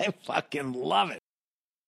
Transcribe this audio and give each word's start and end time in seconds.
I 0.00 0.10
fucking 0.22 0.76
love 0.76 1.12
it. 1.12 1.20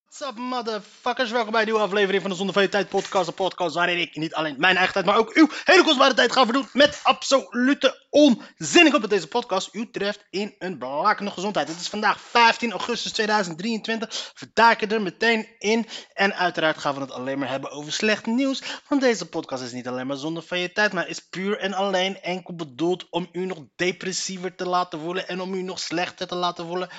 What's 0.03 0.21
up, 0.21 0.37
motherfuckers? 0.37 1.31
Welkom 1.31 1.51
bij 1.51 1.61
een 1.61 1.67
nieuwe 1.67 1.81
aflevering 1.81 2.21
van 2.21 2.31
de 2.31 2.37
Zonder 2.37 2.69
Tijd 2.69 2.89
podcast. 2.89 3.27
Een 3.27 3.33
podcast 3.33 3.75
waarin 3.75 3.99
ik 3.99 4.15
niet 4.15 4.33
alleen 4.33 4.55
mijn 4.57 4.75
eigen 4.75 4.93
tijd, 4.93 5.05
maar 5.05 5.17
ook 5.17 5.33
uw 5.33 5.49
hele 5.63 5.83
kostbare 5.83 6.13
tijd 6.13 6.31
ga 6.31 6.43
verdoen 6.43 6.67
met 6.73 6.99
absolute 7.03 8.07
onzin. 8.09 8.85
Ik 8.85 8.91
hoop 8.91 9.01
dat 9.01 9.09
deze 9.09 9.27
podcast 9.27 9.73
u 9.73 9.89
treft 9.89 10.25
in 10.29 10.55
een 10.59 10.77
blakende 10.77 11.31
gezondheid. 11.31 11.67
Het 11.67 11.79
is 11.79 11.87
vandaag 11.87 12.21
15 12.21 12.71
augustus 12.71 13.11
2023. 13.11 14.31
Verdaken 14.35 14.91
er 14.91 15.01
meteen 15.01 15.47
in. 15.57 15.87
En 16.13 16.35
uiteraard 16.35 16.77
gaan 16.77 16.93
we 16.93 17.01
het 17.01 17.11
alleen 17.11 17.39
maar 17.39 17.49
hebben 17.49 17.71
over 17.71 17.91
slecht 17.91 18.25
nieuws. 18.25 18.63
Want 18.87 19.01
deze 19.01 19.29
podcast 19.29 19.63
is 19.63 19.71
niet 19.71 19.87
alleen 19.87 20.07
maar 20.07 20.17
zonder 20.17 20.43
van 20.43 20.59
je 20.59 20.71
tijd, 20.71 20.93
maar 20.93 21.07
is 21.07 21.19
puur 21.19 21.57
en 21.57 21.73
alleen 21.73 22.21
enkel 22.21 22.55
bedoeld 22.55 23.07
om 23.09 23.29
u 23.31 23.45
nog 23.45 23.57
depressiever 23.75 24.55
te 24.55 24.67
laten 24.67 24.99
voelen 24.99 25.27
en 25.27 25.41
om 25.41 25.53
u 25.53 25.61
nog 25.61 25.79
slechter 25.79 26.27
te 26.27 26.35
laten 26.35 26.67
voelen. 26.67 26.89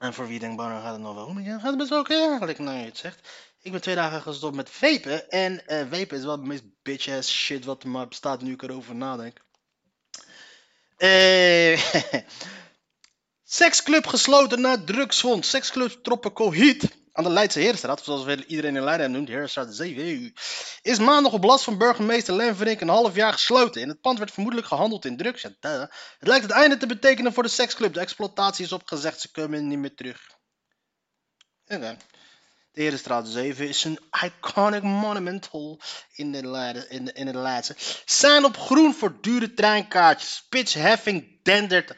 En 0.00 0.14
voor 0.14 0.26
wie 0.26 0.38
denkt, 0.38 0.56
Barno, 0.56 0.80
gaat 0.80 0.92
het 0.92 1.00
nog 1.00 1.14
wel 1.14 1.26
om? 1.26 1.40
Ja, 1.40 1.58
gaat 1.58 1.68
het 1.68 1.76
best 1.76 1.90
wel 1.90 2.00
oké 2.00 2.14
eigenlijk, 2.14 2.58
nou 2.58 2.78
je 2.78 2.84
het 2.84 2.98
zegt. 2.98 3.28
Ik 3.62 3.72
ben 3.72 3.80
twee 3.80 3.94
dagen 3.94 4.22
gestopt 4.22 4.56
met 4.56 4.70
vapen. 4.70 5.30
En 5.30 5.66
eh 5.66 5.78
vapen 5.78 6.18
is 6.18 6.24
wel 6.24 6.40
de 6.40 6.46
meest 6.46 6.62
bitch-ass 6.82 7.32
shit 7.32 7.64
wat 7.64 7.82
er 7.82 7.88
maar 7.88 8.08
bestaat 8.08 8.42
nu 8.42 8.52
ik 8.52 8.62
erover 8.62 8.94
nadenk. 8.94 9.44
Eh 10.96 11.80
Seksclub 13.44 14.06
gesloten 14.06 14.60
na 14.60 14.84
drugsvond. 14.84 15.46
Seksclub 15.46 15.90
Tropical 16.02 16.52
Heat 16.52 16.88
aan 17.12 17.24
de 17.24 17.30
Leidse 17.30 17.58
Herenstraat, 17.58 18.04
zoals 18.04 18.26
iedereen 18.46 18.76
in 18.76 18.84
Leiden 18.84 19.10
noemt, 19.10 19.28
Herenstraat 19.28 19.74
7, 19.74 20.34
is 20.82 20.98
maandag 20.98 21.32
op 21.32 21.44
last 21.44 21.64
van 21.64 21.78
burgemeester 21.78 22.34
Len 22.34 22.56
Verink 22.56 22.80
een 22.80 22.88
half 22.88 23.14
jaar 23.14 23.32
gesloten. 23.32 23.80
In 23.80 23.88
het 23.88 24.00
pand 24.00 24.18
werd 24.18 24.30
vermoedelijk 24.30 24.68
gehandeld 24.68 25.04
in 25.04 25.16
drugs. 25.16 25.42
Het 25.42 25.88
lijkt 26.18 26.42
het 26.42 26.52
einde 26.52 26.76
te 26.76 26.86
betekenen 26.86 27.32
voor 27.32 27.42
de 27.42 27.48
seksclub. 27.48 27.94
De 27.94 28.00
exploitatie 28.00 28.64
is 28.64 28.72
opgezegd, 28.72 29.20
ze 29.20 29.30
komen 29.30 29.68
niet 29.68 29.78
meer 29.78 29.94
terug. 29.94 30.38
De 32.72 32.82
Herenstraat 32.82 33.28
7 33.28 33.68
is 33.68 33.84
een 33.84 33.98
iconic 34.24 34.82
monumental 34.82 35.80
in, 36.12 36.32
de 36.32 36.46
Leiden, 36.46 36.90
in, 36.90 37.04
de, 37.04 37.12
in 37.12 37.36
Leidse. 37.36 37.76
Zijn 38.04 38.44
op 38.44 38.56
groen 38.56 38.94
voor 38.94 39.20
dure 39.20 39.54
treinkaartjes. 39.54 40.34
Spitsheffing 40.34 41.42
dendert 41.42 41.94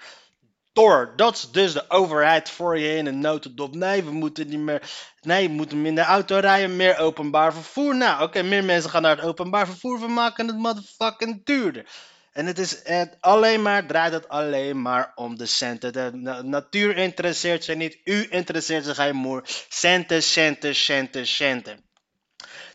door. 0.73 1.13
Dat 1.17 1.35
is 1.35 1.51
dus 1.51 1.73
de 1.73 1.91
overheid 1.91 2.51
voor 2.51 2.79
je 2.79 2.97
in 2.97 3.07
een 3.07 3.21
notendop. 3.21 3.75
Nee, 3.75 4.05
we 4.05 4.11
moeten 4.11 4.49
niet 4.49 4.59
meer. 4.59 4.91
Nee, 5.21 5.49
we 5.49 5.55
moeten 5.55 5.83
minder 5.83 6.05
auto 6.05 6.39
rijden, 6.39 6.77
meer 6.77 6.99
openbaar 6.99 7.53
vervoer. 7.53 7.97
Nou, 7.97 8.23
oké, 8.23 8.43
meer 8.43 8.65
mensen 8.65 8.91
gaan 8.91 9.03
naar 9.03 9.17
het 9.17 9.25
openbaar 9.25 9.67
vervoer. 9.67 10.01
We 10.01 10.09
maken 10.09 10.47
het 10.47 10.57
motherfucking 10.57 11.45
duurder. 11.45 11.87
En 12.33 12.47
het 12.47 12.59
is 12.59 12.81
het 12.85 13.17
alleen 13.21 13.63
maar, 13.63 13.87
draait 13.87 14.13
het 14.13 14.29
alleen 14.29 14.83
maar 14.83 15.13
om 15.15 15.37
de 15.39 15.47
centen. 15.47 15.93
De 15.93 16.11
na- 16.13 16.43
natuur 16.43 16.97
interesseert 16.97 17.65
zich 17.65 17.77
niet, 17.77 17.99
u 18.05 18.27
interesseert 18.31 18.85
zich 18.85 18.97
geen 18.97 19.17
moer. 19.17 19.43
Centen, 19.69 20.23
centen, 20.23 20.75
centen, 20.75 21.27
centen. 21.27 21.85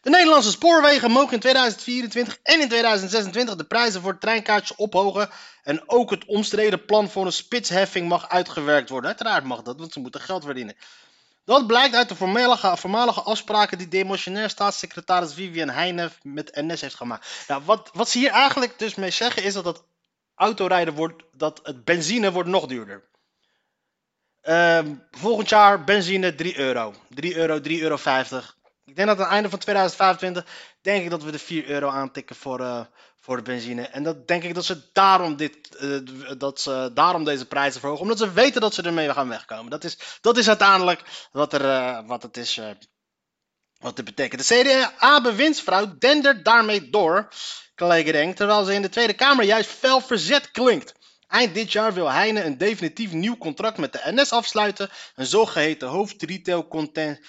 De 0.07 0.13
Nederlandse 0.13 0.51
spoorwegen 0.51 1.11
mogen 1.11 1.33
in 1.33 1.39
2024 1.39 2.39
en 2.43 2.61
in 2.61 2.67
2026 2.67 3.55
de 3.55 3.63
prijzen 3.63 4.01
voor 4.01 4.17
treinkaartjes 4.17 4.77
ophogen. 4.77 5.29
En 5.63 5.89
ook 5.89 6.09
het 6.09 6.25
omstreden 6.25 6.85
plan 6.85 7.09
voor 7.09 7.25
een 7.25 7.31
spitsheffing 7.31 8.07
mag 8.07 8.29
uitgewerkt 8.29 8.89
worden. 8.89 9.09
Uiteraard 9.09 9.43
mag 9.43 9.61
dat, 9.61 9.79
want 9.79 9.93
ze 9.93 9.99
moeten 9.99 10.21
geld 10.21 10.43
verdienen. 10.43 10.75
Dat 11.45 11.67
blijkt 11.67 11.95
uit 11.95 12.09
de 12.09 12.15
voormalige, 12.15 13.21
afspraken 13.21 13.77
die 13.77 13.87
demotionair 13.87 14.49
staatssecretaris 14.49 15.33
Vivian 15.33 15.69
Heijnen 15.69 16.11
met 16.21 16.55
NS 16.55 16.81
heeft 16.81 16.95
gemaakt. 16.95 17.27
Nou, 17.47 17.61
wat, 17.65 17.89
wat 17.93 18.09
ze 18.09 18.17
hier 18.17 18.31
eigenlijk 18.31 18.79
dus 18.79 18.95
mee 18.95 19.11
zeggen 19.11 19.43
is 19.43 19.53
dat 19.53 19.65
het 19.65 19.81
autorijden 20.35 20.93
wordt, 20.93 21.23
dat 21.33 21.59
het 21.63 21.83
benzine 21.83 22.31
wordt 22.31 22.49
nog 22.49 22.65
duurder. 22.65 23.03
Ehm, 24.41 24.95
volgend 25.11 25.49
jaar 25.49 25.83
benzine 25.83 26.35
3 26.35 26.57
euro. 26.57 26.93
3 27.09 27.35
euro, 27.35 27.59
3,50 27.59 27.69
euro. 27.81 27.97
Ik 28.87 28.95
denk 28.95 29.07
dat 29.07 29.17
aan 29.17 29.23
het 29.23 29.33
einde 29.33 29.49
van 29.49 29.59
2025 29.59 30.45
denk 30.81 31.03
ik 31.03 31.09
dat 31.09 31.23
we 31.23 31.31
de 31.31 31.39
4 31.39 31.65
euro 31.65 31.89
aantikken 31.89 32.35
voor, 32.35 32.59
eh, 32.59 32.81
voor 33.19 33.35
de 33.35 33.41
benzine. 33.41 33.81
En 33.81 34.03
dat 34.03 34.27
denk 34.27 34.43
ik 34.43 34.53
dat 34.53 34.65
ze 34.65 34.89
daarom, 34.93 35.35
dit, 35.35 35.75
eh, 35.75 35.99
dat 36.37 36.61
ze 36.61 36.91
daarom 36.93 37.23
deze 37.23 37.45
prijzen 37.45 37.79
verhogen. 37.79 38.03
Omdat 38.03 38.17
ze 38.17 38.33
weten 38.33 38.61
dat 38.61 38.73
ze 38.73 38.81
ermee 38.81 39.13
gaan 39.13 39.29
wegkomen. 39.29 39.71
Dat 39.71 39.83
is, 39.83 39.97
dat 40.21 40.37
is 40.37 40.47
uiteindelijk 40.47 41.03
wat, 41.31 41.53
er, 41.53 41.65
eh, 41.69 42.07
wat 42.07 42.23
het 42.23 42.37
is. 42.37 42.61
wat 43.77 43.95
dit 43.95 44.05
betekent. 44.05 44.47
De 44.47 44.55
CDA-bewindsvrouw 44.55 45.97
dendert 45.97 46.45
daarmee 46.45 46.89
door, 46.89 47.27
collega 47.75 48.11
Denk, 48.11 48.35
terwijl 48.35 48.65
ze 48.65 48.73
in 48.73 48.81
de 48.81 48.89
Tweede 48.89 49.13
Kamer 49.13 49.45
juist 49.45 49.69
fel 49.69 50.01
verzet 50.01 50.51
klinkt. 50.51 50.93
Eind 51.27 51.53
dit 51.53 51.71
jaar 51.71 51.93
wil 51.93 52.11
Heine 52.11 52.43
een 52.43 52.57
definitief 52.57 53.11
nieuw 53.11 53.37
contract 53.37 53.77
met 53.77 53.93
de 53.93 54.01
NS 54.03 54.31
afsluiten, 54.31 54.89
een 55.15 55.25
zogeheten 55.25 55.87
hoofdretail 55.87 56.67
content 56.67 57.19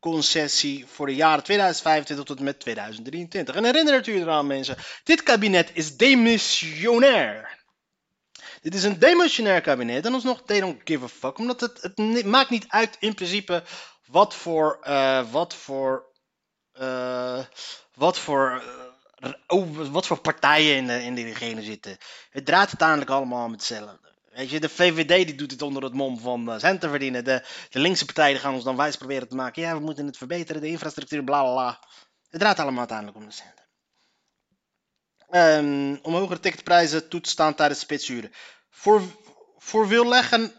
concessie 0.00 0.86
voor 0.86 1.06
de 1.06 1.14
jaren 1.14 1.44
2025 1.44 2.26
tot 2.26 2.38
en 2.38 2.44
met 2.44 2.60
2023. 2.60 3.54
En 3.54 3.64
herinnert 3.64 4.06
u 4.06 4.20
eraan 4.20 4.46
mensen, 4.46 4.76
dit 5.04 5.22
kabinet 5.22 5.70
is 5.72 5.96
demissionair. 5.96 7.56
Dit 8.62 8.74
is 8.74 8.84
een 8.84 8.98
demissionair 8.98 9.60
kabinet 9.60 10.06
en 10.06 10.14
alsnog, 10.14 10.42
they 10.42 10.60
don't 10.60 10.80
give 10.84 11.04
a 11.04 11.08
fuck. 11.08 11.38
Omdat 11.38 11.60
het, 11.60 11.82
het 11.82 12.24
maakt 12.24 12.50
niet 12.50 12.64
uit 12.68 12.96
in 12.98 13.14
principe 13.14 13.62
wat 14.06 14.34
voor, 14.34 14.78
eh, 14.82 15.30
wat 15.30 15.54
voor, 15.54 16.06
eh, 16.72 17.44
wat 17.94 18.18
voor, 18.18 18.62
eh, 19.46 19.90
wat 19.90 20.06
voor 20.06 20.20
partijen 20.20 20.76
in 20.76 21.14
de, 21.14 21.24
in 21.40 21.62
zitten. 21.62 21.96
Het 22.30 22.46
draait 22.46 22.68
uiteindelijk 22.68 23.10
allemaal 23.10 23.44
om 23.44 23.52
hetzelfde. 23.52 24.07
Weet 24.38 24.50
je, 24.50 24.60
de 24.60 24.68
VVD 24.68 25.26
die 25.26 25.34
doet 25.34 25.50
het 25.50 25.62
onder 25.62 25.82
het 25.82 25.92
mom 25.92 26.18
van 26.18 26.60
centen 26.60 26.90
verdienen. 26.90 27.24
De, 27.24 27.42
de 27.70 27.78
linkse 27.78 28.04
partijen 28.04 28.40
gaan 28.40 28.54
ons 28.54 28.64
dan 28.64 28.76
wijs 28.76 28.96
proberen 28.96 29.28
te 29.28 29.34
maken. 29.34 29.62
Ja, 29.62 29.74
we 29.74 29.80
moeten 29.80 30.06
het 30.06 30.16
verbeteren, 30.16 30.60
de 30.60 30.68
infrastructuur, 30.68 31.24
bla. 31.24 31.80
Het 32.28 32.40
draait 32.40 32.58
allemaal 32.58 32.78
uiteindelijk 32.78 33.18
om 33.18 33.24
de 33.24 33.32
centen. 33.32 33.64
Ehm, 35.28 35.96
om 36.02 36.14
hogere 36.14 36.40
ticketprijzen 36.40 37.08
toe 37.08 37.20
te 37.20 37.30
staan 37.30 37.54
tijdens 37.54 37.80
spitsuren. 37.80 38.32
Voor, 38.70 39.02
voor 39.56 39.88
wil 39.88 40.08
leggen 40.08 40.52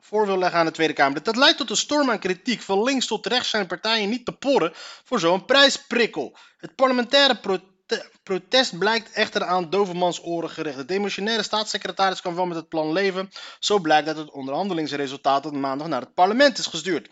voor 0.00 0.26
wil 0.26 0.38
leggen 0.38 0.58
aan 0.58 0.66
de 0.66 0.72
Tweede 0.72 0.92
Kamer. 0.92 1.22
Dat 1.22 1.36
leidt 1.36 1.58
tot 1.58 1.70
een 1.70 1.76
storm 1.76 2.10
aan 2.10 2.18
kritiek. 2.18 2.62
Van 2.62 2.82
links 2.82 3.06
tot 3.06 3.26
rechts 3.26 3.50
zijn 3.50 3.66
partijen 3.66 4.08
niet 4.08 4.24
te 4.24 4.32
porren 4.32 4.72
voor 5.04 5.20
zo'n 5.20 5.44
prijsprikkel. 5.44 6.36
Het 6.58 6.74
parlementaire 6.74 7.36
prote- 7.36 7.76
protest 8.22 8.78
blijkt 8.78 9.12
echter 9.12 9.44
aan 9.44 9.70
dovermans 9.70 10.22
oren 10.22 10.50
gericht. 10.50 10.76
De 10.76 10.84
demissionaire 10.84 11.42
staatssecretaris 11.42 12.20
kan 12.20 12.34
wel 12.34 12.46
met 12.46 12.56
het 12.56 12.68
plan 12.68 12.92
leven. 12.92 13.30
Zo 13.58 13.78
blijkt 13.78 14.08
uit 14.08 14.16
het 14.16 14.30
onderhandelingsresultaat 14.30 15.42
dat 15.42 15.52
maandag 15.52 15.88
naar 15.88 16.00
het 16.00 16.14
parlement 16.14 16.58
is 16.58 16.66
gestuurd. 16.66 17.08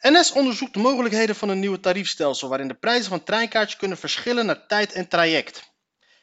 NS 0.00 0.32
onderzoekt 0.32 0.72
de 0.72 0.78
mogelijkheden 0.78 1.36
van 1.36 1.48
een 1.48 1.58
nieuwe 1.58 1.80
tariefstelsel 1.80 2.48
waarin 2.48 2.68
de 2.68 2.74
prijzen 2.74 3.10
van 3.10 3.24
treinkaartjes 3.24 3.78
kunnen 3.78 3.98
verschillen 3.98 4.46
naar 4.46 4.66
tijd 4.66 4.92
en 4.92 5.08
traject. 5.08 5.72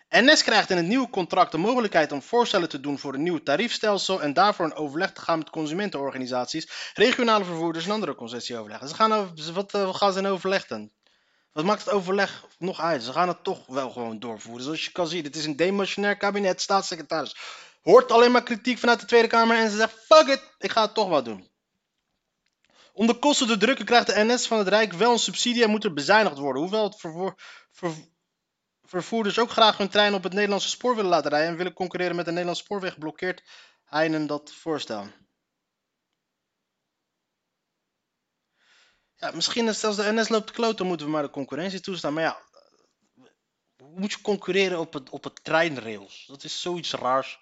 NS 0.10 0.44
krijgt 0.44 0.70
in 0.70 0.78
het 0.78 0.86
nieuwe 0.86 1.10
contract 1.10 1.52
de 1.52 1.58
mogelijkheid 1.58 2.12
om 2.12 2.22
voorstellen 2.22 2.70
te 2.70 2.80
doen 2.80 3.00
voor 3.00 3.14
een 3.14 3.24
nieuw 3.24 3.44
tariefstelsel 3.44 4.22
en 4.22 4.34
daarvoor 4.34 4.66
in 4.66 4.74
overleg 4.74 5.12
te 5.12 5.22
gaan 5.22 5.38
met 5.38 5.50
consumentenorganisaties, 5.50 6.92
regionale 6.94 7.46
vervoerders 7.46 7.86
en 7.86 7.92
andere 7.92 8.16
concessieoverleggen. 8.16 8.88
Ze 8.88 8.96
gaan 8.96 9.14
over, 9.14 9.54
wat 9.54 9.74
eh, 9.74 9.94
gaan 9.94 10.14
ze 10.14 10.20
in 10.20 10.26
overleg 10.26 10.68
dan? 10.68 10.92
Wat 11.52 11.66
maakt 11.66 11.86
het 11.86 11.94
overleg 11.94 12.46
nog 12.58 12.80
uit? 12.80 13.04
Ze 13.04 13.12
gaan 13.12 13.28
het 13.28 13.44
toch 13.44 13.66
wel 13.66 13.90
gewoon 13.90 14.20
doorvoeren. 14.20 14.64
Zoals 14.64 14.86
je 14.86 14.92
kan 14.92 15.08
zien, 15.08 15.24
het 15.24 15.36
is 15.36 15.46
een 15.46 15.56
demissionair 15.56 16.18
kabinet, 16.18 16.62
staatssecretaris. 16.62 17.36
Hoort 17.82 18.12
alleen 18.12 18.32
maar 18.32 18.44
kritiek 18.44 18.78
vanuit 18.78 19.00
de 19.00 19.06
Tweede 19.06 19.28
Kamer 19.28 19.58
en 19.58 19.70
ze 19.70 19.78
zegt, 19.78 19.94
fuck 19.94 20.28
it, 20.28 20.56
ik 20.58 20.72
ga 20.72 20.82
het 20.82 20.94
toch 20.94 21.10
wel 21.10 21.24
doen. 21.24 21.50
Om 22.94 23.08
de 23.08 23.20
kosten 23.20 23.48
te 23.48 23.58
drukken 23.58 23.86
krijgt 23.86 24.08
de 24.08 24.24
NS 24.24 24.48
van 24.48 24.58
het 24.58 24.68
Rijk 24.68 24.94
wel 24.94 25.12
een 25.12 25.20
subsidie 25.20 25.64
en 25.64 25.70
moet 25.70 25.84
er 25.84 25.94
bezuinigd 25.94 26.38
worden. 26.38 26.62
Hoewel 26.62 26.84
het 26.84 27.00
vervoer, 27.00 27.36
ver- 27.72 28.08
vervoerders 28.84 29.40
ook 29.40 29.50
graag 29.52 29.78
hun 29.78 29.90
trein 29.90 30.14
op 30.14 30.24
het 30.24 30.34
Nederlandse 30.34 30.70
spoor 30.70 30.96
willen 30.96 31.10
laten 31.10 31.30
rijden 31.30 31.50
en 31.50 31.58
willen 31.58 31.74
concurreren 31.74 32.16
met 32.16 32.26
de 32.26 32.32
Nederlandse 32.32 32.64
spoorweg, 32.64 32.98
blokkeert 32.98 33.44
Heinen 33.86 34.28
dat 34.28 34.54
voorstel. 34.54 35.08
Ja, 39.22 39.32
misschien 39.32 39.68
als 39.68 39.80
zelfs 39.80 39.98
de 39.98 40.12
NS 40.12 40.30
loopt 40.30 40.48
te 40.48 40.54
kloten, 40.54 40.86
moeten 40.86 41.06
we 41.06 41.12
maar 41.12 41.22
de 41.22 41.30
concurrentie 41.30 41.80
toestaan. 41.80 42.14
Maar 42.14 42.24
ja, 42.24 42.42
hoe 43.78 44.00
moet 44.00 44.12
je 44.12 44.22
concurreren 44.22 44.80
op 44.80 44.94
het, 44.94 45.10
op 45.10 45.24
het 45.24 45.44
treinrails? 45.44 46.26
Dat 46.28 46.44
is 46.44 46.62
zoiets 46.62 46.94
raars. 46.94 47.40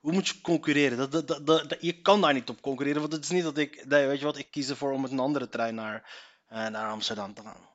Hoe 0.00 0.12
moet 0.12 0.28
je 0.28 0.40
concurreren? 0.40 1.10
Dat, 1.10 1.28
dat, 1.28 1.46
dat, 1.46 1.76
je 1.80 2.00
kan 2.00 2.20
daar 2.20 2.32
niet 2.32 2.48
op 2.48 2.60
concurreren, 2.60 3.00
want 3.00 3.12
het 3.12 3.24
is 3.24 3.30
niet 3.30 3.42
dat 3.42 3.58
ik, 3.58 3.84
weet 3.88 4.18
je 4.18 4.24
wat, 4.24 4.38
ik 4.38 4.50
kies 4.50 4.68
ervoor 4.68 4.92
om 4.92 5.00
met 5.00 5.10
een 5.10 5.18
andere 5.18 5.48
trein 5.48 5.74
naar, 5.74 6.12
eh, 6.46 6.66
naar 6.66 6.90
Amsterdam 6.90 7.34
te 7.34 7.42
gaan. 7.42 7.68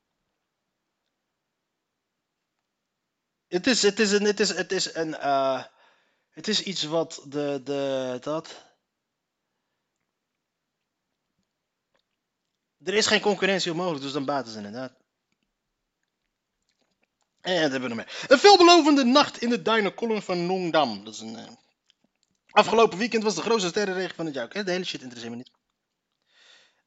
Het 3.48 3.68
is, 3.68 3.82
het 3.82 4.00
is 4.00 4.12
een, 4.12 4.24
het 4.24 4.40
is, 4.40 4.50
het 4.50 4.72
is 4.72 4.94
een, 4.94 5.16
eh, 5.16 5.64
het 6.30 6.48
is 6.48 6.64
iets 6.64 6.84
wat 6.84 7.26
de, 7.28 7.62
de, 7.64 8.18
dat. 8.22 8.64
Er 12.86 12.94
is 12.94 13.08
geen 13.08 13.22
concurrentie 13.22 13.72
onmogelijk, 13.72 14.04
dus 14.04 14.12
dan 14.12 14.26
baten 14.26 14.52
ze 14.52 14.58
inderdaad. 14.58 14.92
En 17.42 17.62
dat 17.62 17.72
hebben 17.72 17.90
we 17.90 17.96
nog 17.96 18.06
meer. 18.06 18.26
Een 18.28 18.40
veelbelovende 18.40 19.04
nacht 19.04 19.42
in 19.42 19.50
de 19.50 19.62
duinen 19.62 19.94
van 20.22 20.46
Nongdam. 20.46 21.04
Dat 21.04 21.14
is 21.14 21.20
een, 21.20 21.36
eh, 21.38 21.48
Afgelopen 22.56 22.98
weekend 22.98 23.24
was 23.24 23.36
de 23.36 23.42
grootste 23.42 23.70
sterrenregen 23.70 24.16
van 24.16 24.26
het 24.26 24.36
jaar. 24.36 24.50
De 24.50 24.72
hele 24.72 24.84
shit 24.84 25.02
interesseert 25.02 25.32
me 25.32 25.38
niet. 25.38 25.52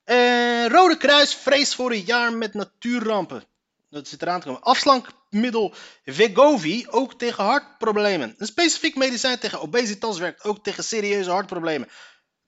Eh, 0.05 0.67
Rode 0.67 0.97
Kruis 0.97 1.35
vreest 1.35 1.75
voor 1.75 1.93
een 1.93 2.05
jaar 2.05 2.33
met 2.33 2.55
natuurrampen. 2.55 3.45
Dat 3.91 4.09
zit 4.09 4.23
eraan 4.23 4.41
te 4.41 4.47
komen. 4.47 4.63
Afslankmiddel 4.63 5.75
Vegovi 6.05 6.87
ook 6.91 7.19
tegen 7.19 7.45
hartproblemen. 7.45 8.35
Een 8.39 8.47
specifiek 8.47 8.97
medicijn 8.97 9.39
tegen 9.39 9.61
obesitas 9.61 10.19
werkt 10.19 10.45
ook 10.45 10.65
tegen 10.65 10.85
serieuze 10.85 11.31
hartproblemen. 11.31 11.89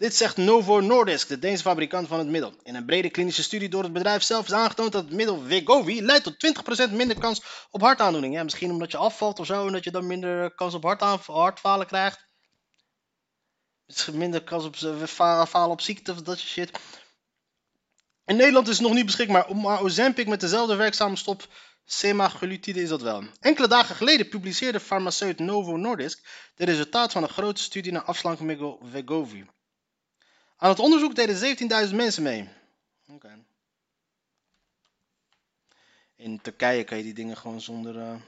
Dit 0.01 0.17
zegt 0.17 0.37
Novo 0.37 0.81
Nordisk, 0.81 1.29
de 1.29 1.39
Deense 1.39 1.63
fabrikant 1.63 2.09
van 2.09 2.19
het 2.19 2.29
middel. 2.29 2.55
In 2.63 2.75
een 2.75 2.85
brede 2.85 3.11
klinische 3.11 3.43
studie 3.43 3.69
door 3.69 3.83
het 3.83 3.93
bedrijf 3.93 4.23
zelf 4.23 4.47
is 4.47 4.53
aangetoond 4.53 4.93
dat 4.93 5.05
het 5.05 5.13
middel 5.13 5.41
Vegovi 5.41 6.03
leidt 6.03 6.25
tot 6.25 6.89
20% 6.91 6.93
minder 6.93 7.19
kans 7.19 7.43
op 7.71 7.81
hartaandoening. 7.81 8.35
Ja, 8.35 8.43
misschien 8.43 8.71
omdat 8.71 8.91
je 8.91 8.97
afvalt 8.97 9.39
of 9.39 9.47
zo 9.47 9.67
en 9.67 9.73
dat 9.73 9.85
je 9.85 9.91
dan 9.91 10.07
minder 10.07 10.55
kans 10.55 10.75
op 10.75 10.83
hartfalen 11.27 11.87
krijgt. 11.87 12.29
Minder 14.13 14.43
kans 14.43 14.65
op 14.65 14.77
fa- 15.09 15.47
falen 15.47 15.71
op 15.71 15.81
ziekte 15.81 16.13
of 16.13 16.23
dat 16.23 16.39
soort 16.39 16.51
shit. 16.51 16.79
In 18.25 18.37
Nederland 18.37 18.69
is 18.69 18.79
het 18.79 18.87
nog 18.87 18.95
niet 18.95 19.07
beschikbaar, 19.07 19.57
maar 19.57 19.83
Ozempic 19.83 20.27
met 20.27 20.41
dezelfde 20.41 20.75
werkzame 20.75 21.17
stop 21.17 21.49
semaglutide 21.85 22.83
is 22.83 22.89
dat 22.89 23.03
wel. 23.03 23.25
Enkele 23.41 23.69
dagen 23.69 23.95
geleden 23.95 24.29
publiceerde 24.29 24.81
farmaceut 24.81 25.39
Novo 25.39 25.77
Nordisk 25.77 26.51
de 26.55 26.65
resultaat 26.65 27.13
van 27.13 27.23
een 27.23 27.29
grote 27.29 27.63
studie 27.63 27.93
naar 27.93 28.05
afslankmiddel 28.05 28.81
Vegovi. 28.91 29.45
Aan 30.61 30.69
het 30.69 30.79
onderzoek 30.79 31.15
deden 31.15 31.89
17.000 31.91 31.95
mensen 31.95 32.23
mee. 32.23 32.49
In 36.17 36.41
Turkije 36.41 36.85
kan 36.85 36.97
je 36.97 37.03
die 37.03 37.15
dingen 37.15 37.37
gewoon 37.37 37.61
zonder, 37.61 37.99
eh, 37.99 38.21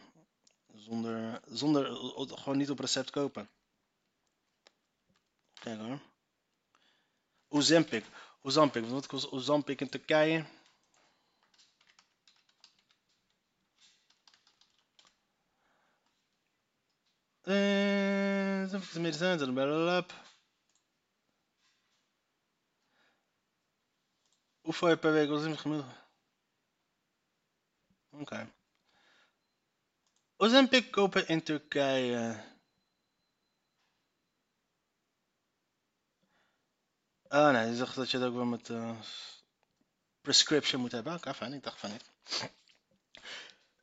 zonder, 0.75 1.41
zonder, 1.47 1.87
eh, 1.87 2.39
gewoon 2.39 2.59
niet 2.59 2.71
op 2.71 2.79
recept 2.79 3.11
kopen. 3.11 3.49
Kijk 5.61 5.79
hoor. 5.81 5.99
Ozempic. 7.49 8.05
Ozempic. 8.43 8.85
Wat 8.87 9.07
kost 9.07 9.31
Ozempic 9.31 9.81
in 9.81 9.89
Turkije? 9.89 10.45
Eh, 17.43 18.69
zit 18.69 18.81
er 24.73 24.91
bij 24.91 24.93
op. 24.93 24.97
Hoeveel 24.97 24.97
je 24.97 24.97
per 24.97 25.13
week 25.13 25.31
Ozempic 25.31 25.61
gemiddeld? 25.61 25.91
Oké. 28.11 28.53
Ozempic 30.37 30.91
kopen 30.91 31.29
in 31.29 31.43
Turkije. 31.43 32.51
Ah 37.29 37.53
nee, 37.53 37.69
je 37.69 37.77
zegt 37.77 37.95
dat 37.95 38.11
je 38.11 38.19
het 38.19 38.27
ook 38.27 38.35
wel 38.35 38.45
met 38.45 38.71
eh, 38.71 39.01
prescription 40.21 40.81
moet 40.81 40.93
hebben. 40.93 41.15
Oké, 41.15 41.35
fijn, 41.35 41.53
ik 41.53 41.63
dacht 41.63 41.79
van 41.79 41.91
niet. 41.91 42.11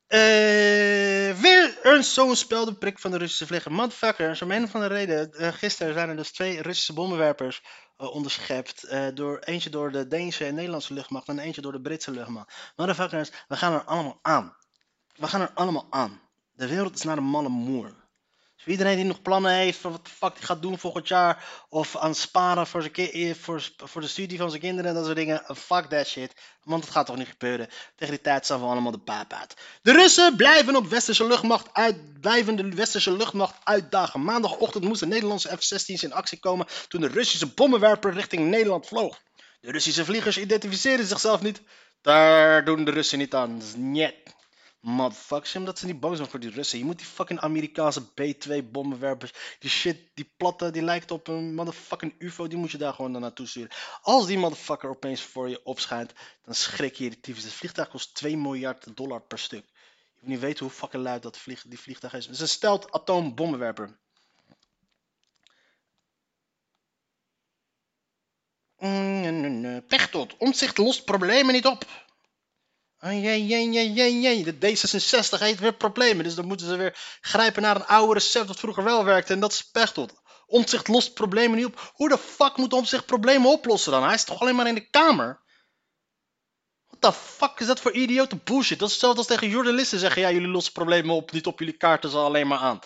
Eh, 0.07 1.41
weer 1.41 1.79
een 1.81 2.03
zo'n 2.03 2.35
speldeprik 2.35 2.99
van 2.99 3.11
de 3.11 3.17
Russische 3.17 3.47
vliegen. 3.47 3.71
Motherfuckers, 3.71 4.41
om 4.41 4.51
een 4.51 4.63
of 4.63 4.73
reden. 4.73 5.33
eh, 5.33 5.53
gisteren 5.53 5.93
zijn 5.93 6.09
er 6.09 6.15
dus 6.15 6.31
twee 6.31 6.61
Russische 6.61 6.93
bommenwerpers 6.93 7.61
onderschept. 8.07 8.83
eh, 8.83 9.07
door, 9.13 9.39
eentje 9.39 9.69
door 9.69 9.91
de 9.91 10.07
Deense 10.07 10.45
en 10.45 10.55
Nederlandse 10.55 10.93
luchtmacht 10.93 11.27
en 11.27 11.39
eentje 11.39 11.61
door 11.61 11.71
de 11.71 11.81
Britse 11.81 12.11
luchtmacht. 12.11 12.73
Motherfuckers, 12.75 13.31
we 13.47 13.55
gaan 13.55 13.73
er 13.73 13.83
allemaal 13.83 14.19
aan. 14.21 14.55
We 15.15 15.27
gaan 15.27 15.41
er 15.41 15.51
allemaal 15.53 15.87
aan. 15.89 16.21
De 16.51 16.67
wereld 16.67 16.95
is 16.95 17.03
naar 17.03 17.15
de 17.15 17.21
malle 17.21 17.49
moer. 17.49 17.98
Dus 18.63 18.67
iedereen 18.67 18.95
die 18.95 19.05
nog 19.05 19.21
plannen 19.21 19.51
heeft 19.51 19.79
van 19.79 19.91
wat 19.91 20.05
de 20.05 20.11
fuck 20.11 20.33
hij 20.37 20.45
gaat 20.45 20.61
doen 20.61 20.79
volgend 20.79 21.07
jaar. 21.07 21.43
Of 21.69 21.97
aan 21.97 22.15
sparen 22.15 22.67
voor, 22.67 22.83
eh, 22.83 23.33
voor, 23.33 23.69
voor 23.77 24.01
de 24.01 24.07
studie 24.07 24.37
van 24.37 24.49
zijn 24.49 24.61
kinderen 24.61 24.89
en 24.89 24.95
dat 24.95 25.05
soort 25.05 25.17
dingen. 25.17 25.43
eh, 25.45 25.55
Fuck 25.55 25.85
that 25.85 26.07
shit. 26.07 26.33
Want 26.63 26.83
het 26.83 26.93
gaat 26.93 27.05
toch 27.05 27.15
niet 27.15 27.27
gebeuren. 27.27 27.69
Tegen 27.95 28.13
die 28.13 28.23
tijd 28.23 28.45
zijn 28.45 28.59
we 28.59 28.65
allemaal 28.65 28.91
de 28.91 28.97
paap 28.97 29.33
uit. 29.33 29.55
De 29.81 29.91
Russen 29.91 30.35
blijven 30.35 30.75
op 30.75 30.87
westerse 30.87 31.27
luchtmacht 31.27 31.67
de 32.21 32.71
westerse 32.75 33.11
luchtmacht 33.11 33.55
uitdagen. 33.63 34.23
Maandagochtend 34.23 34.83
moest 34.83 34.99
de 34.99 35.07
Nederlandse 35.07 35.57
F-16's 35.57 36.03
in 36.03 36.13
actie 36.13 36.39
komen 36.39 36.67
toen 36.87 37.01
de 37.01 37.07
Russische 37.07 37.47
bommenwerper 37.47 38.13
richting 38.13 38.49
Nederland 38.49 38.87
vloog. 38.87 39.19
De 39.61 39.71
Russische 39.71 40.05
vliegers 40.05 40.37
identificeerden 40.37 41.05
zichzelf 41.05 41.41
niet. 41.41 41.61
Daar 42.01 42.65
doen 42.65 42.83
de 42.85 42.91
Russen 42.91 43.17
niet 43.17 43.33
aan. 43.33 43.59
Dus 43.59 43.73
niet. 44.81 44.91
Motherfuckers, 44.91 45.55
omdat 45.55 45.79
ze 45.79 45.85
niet 45.85 45.99
bang 45.99 46.15
zijn 46.15 46.29
voor 46.29 46.39
die 46.39 46.49
Russen. 46.49 46.79
Je 46.79 46.85
moet 46.85 46.97
die 46.97 47.07
fucking 47.07 47.39
Amerikaanse 47.39 48.05
B-2 48.13 48.63
bommenwerpers, 48.71 49.33
die 49.59 49.69
shit, 49.69 49.97
die 50.13 50.33
platte, 50.37 50.71
die 50.71 50.81
lijkt 50.81 51.11
op 51.11 51.27
een 51.27 51.55
motherfucking 51.55 52.15
UFO, 52.17 52.47
die 52.47 52.57
moet 52.57 52.71
je 52.71 52.77
daar 52.77 52.93
gewoon 52.93 53.11
naartoe 53.11 53.47
sturen. 53.47 53.71
Als 54.01 54.25
die 54.25 54.37
motherfucker 54.37 54.89
opeens 54.89 55.21
voor 55.21 55.49
je 55.49 55.65
opschijnt, 55.65 56.13
dan 56.43 56.55
schrik 56.55 56.95
je 56.95 57.09
de 57.09 57.19
tyfus. 57.19 57.43
Het 57.43 57.53
vliegtuig 57.53 57.89
kost 57.89 58.15
2 58.15 58.37
miljard 58.37 58.97
dollar 58.97 59.21
per 59.21 59.39
stuk. 59.39 59.65
Je 59.65 60.19
moet 60.19 60.29
niet 60.29 60.39
weten 60.39 60.65
hoe 60.65 60.73
fucking 60.73 61.03
luid 61.03 61.23
dat 61.23 61.37
vlieg, 61.37 61.63
die 61.67 61.79
vliegtuig 61.79 62.13
is. 62.13 62.25
Het 62.25 62.35
is 62.35 62.41
een 62.41 62.47
stelt 62.47 62.91
atoombommenwerper. 62.91 63.97
Mm, 68.77 69.59
nee. 69.61 69.81
Pechtold, 69.81 70.37
omzicht 70.37 70.77
lost 70.77 71.05
problemen 71.05 71.53
niet 71.53 71.65
op. 71.65 71.85
Ah, 72.99 73.21
jee, 73.23 73.69
jee. 74.19 74.43
De 74.43 74.53
D66 74.53 75.39
heeft 75.39 75.59
weer 75.59 75.73
problemen. 75.73 76.23
Dus 76.23 76.35
dan 76.35 76.45
moeten 76.45 76.67
ze 76.67 76.75
weer 76.75 76.97
grijpen 77.21 77.61
naar 77.61 77.75
een 77.75 77.85
oude 77.85 78.13
recept 78.13 78.47
dat 78.47 78.59
vroeger 78.59 78.83
wel 78.83 79.03
werkte. 79.03 79.33
En 79.33 79.39
dat 79.39 79.51
is 79.51 79.69
Pechtold. 79.71 80.13
Omzicht 80.47 80.87
lost 80.87 81.13
problemen 81.13 81.57
niet 81.57 81.65
op. 81.65 81.91
Hoe 81.93 82.09
de 82.09 82.17
fuck 82.17 82.57
moet 82.57 82.73
Omzicht 82.73 83.05
problemen 83.05 83.51
oplossen 83.51 83.91
dan? 83.91 84.03
Hij 84.03 84.13
is 84.13 84.23
toch 84.23 84.41
alleen 84.41 84.55
maar 84.55 84.67
in 84.67 84.75
de 84.75 84.89
kamer? 84.89 85.39
What 86.87 87.01
the 87.01 87.19
fuck 87.19 87.59
is 87.59 87.67
dat 87.67 87.79
voor 87.79 87.91
idiote 87.91 88.35
bullshit? 88.35 88.79
Dat 88.79 88.87
is 88.87 88.93
hetzelfde 88.93 89.19
als 89.19 89.27
tegen 89.27 89.49
journalisten 89.49 89.99
zeggen. 89.99 90.21
Ja, 90.21 90.31
jullie 90.31 90.47
lossen 90.47 90.73
problemen 90.73 91.15
op. 91.15 91.31
Niet 91.31 91.45
op 91.47 91.59
jullie 91.59 91.77
kaarten, 91.77 92.09
ze 92.09 92.17
alleen 92.17 92.47
maar 92.47 92.59
aan. 92.59 92.79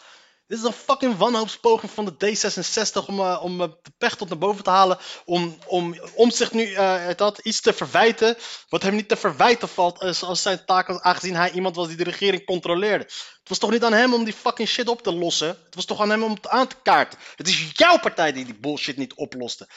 Dit 0.53 0.61
is 0.61 0.67
een 0.67 0.73
fucking 0.73 1.17
wanhoopspoging 1.17 1.91
van 1.91 2.05
de 2.05 2.13
D66 2.13 3.05
om, 3.05 3.19
eh, 3.19 3.39
om 3.43 3.61
eh, 3.61 3.67
de 3.81 3.91
Pechtold 3.97 4.29
naar 4.29 4.39
boven 4.39 4.63
te 4.63 4.69
halen. 4.69 4.97
Om, 5.25 5.57
om, 5.67 5.95
om 6.15 6.31
zich 6.31 6.51
nu 6.51 6.73
eh, 6.73 7.07
dat, 7.15 7.39
iets 7.39 7.61
te 7.61 7.73
verwijten. 7.73 8.37
Wat 8.69 8.83
hem 8.83 8.95
niet 8.95 9.07
te 9.07 9.15
verwijten 9.15 9.67
valt 9.67 9.99
als, 9.99 10.23
als 10.23 10.41
zijn 10.41 10.65
taak, 10.65 10.89
aangezien 11.01 11.35
hij 11.35 11.51
iemand 11.51 11.75
was 11.75 11.87
die 11.87 11.97
de 11.97 12.03
regering 12.03 12.45
controleerde. 12.45 13.03
Het 13.03 13.49
was 13.49 13.57
toch 13.57 13.71
niet 13.71 13.83
aan 13.83 13.93
hem 13.93 14.13
om 14.13 14.23
die 14.23 14.33
fucking 14.33 14.67
shit 14.67 14.87
op 14.87 15.01
te 15.01 15.13
lossen? 15.13 15.47
Het 15.47 15.75
was 15.75 15.85
toch 15.85 16.01
aan 16.01 16.09
hem 16.09 16.23
om 16.23 16.33
het 16.33 16.47
aan 16.47 16.67
te 16.67 16.75
kaarten? 16.83 17.19
Het 17.35 17.47
is 17.47 17.71
jouw 17.73 17.99
partij 17.99 18.31
die 18.31 18.45
die 18.45 18.59
bullshit 18.59 18.97
niet 18.97 19.13
oploste. 19.13 19.67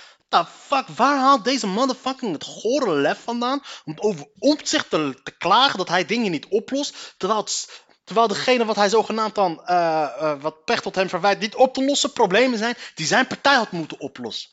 Fuck, 0.69 0.87
waar 0.97 1.19
haalt 1.19 1.45
deze 1.45 1.67
motherfucking 1.67 2.33
het 2.33 2.45
gore 2.45 2.95
lef 2.95 3.19
vandaan? 3.23 3.63
Om 3.85 3.95
over 3.97 4.27
omzicht 4.39 4.91
te, 4.91 5.21
te 5.23 5.37
klagen 5.37 5.79
dat 5.79 5.89
hij 5.89 6.05
dingen 6.05 6.31
niet 6.31 6.47
oplost. 6.47 7.15
Terwijl 7.17 7.41
het 7.41 7.85
Terwijl 8.07 8.29
degene 8.29 8.65
wat 8.65 8.77
hij 8.77 8.89
zogenaamd 8.89 9.35
dan, 9.35 9.67
eh, 9.67 10.03
eh, 10.03 10.41
wat 10.41 10.65
Pechtold 10.65 10.95
hem 10.95 11.09
verwijt, 11.09 11.39
niet 11.41 11.55
op 11.55 11.75
te 11.75 11.85
lossen 11.85 12.13
problemen 12.13 12.59
zijn 12.59 12.75
die 12.95 13.07
zijn 13.07 13.27
partij 13.27 13.55
had 13.55 13.71
moeten 13.71 14.01
oplossen. 14.01 14.51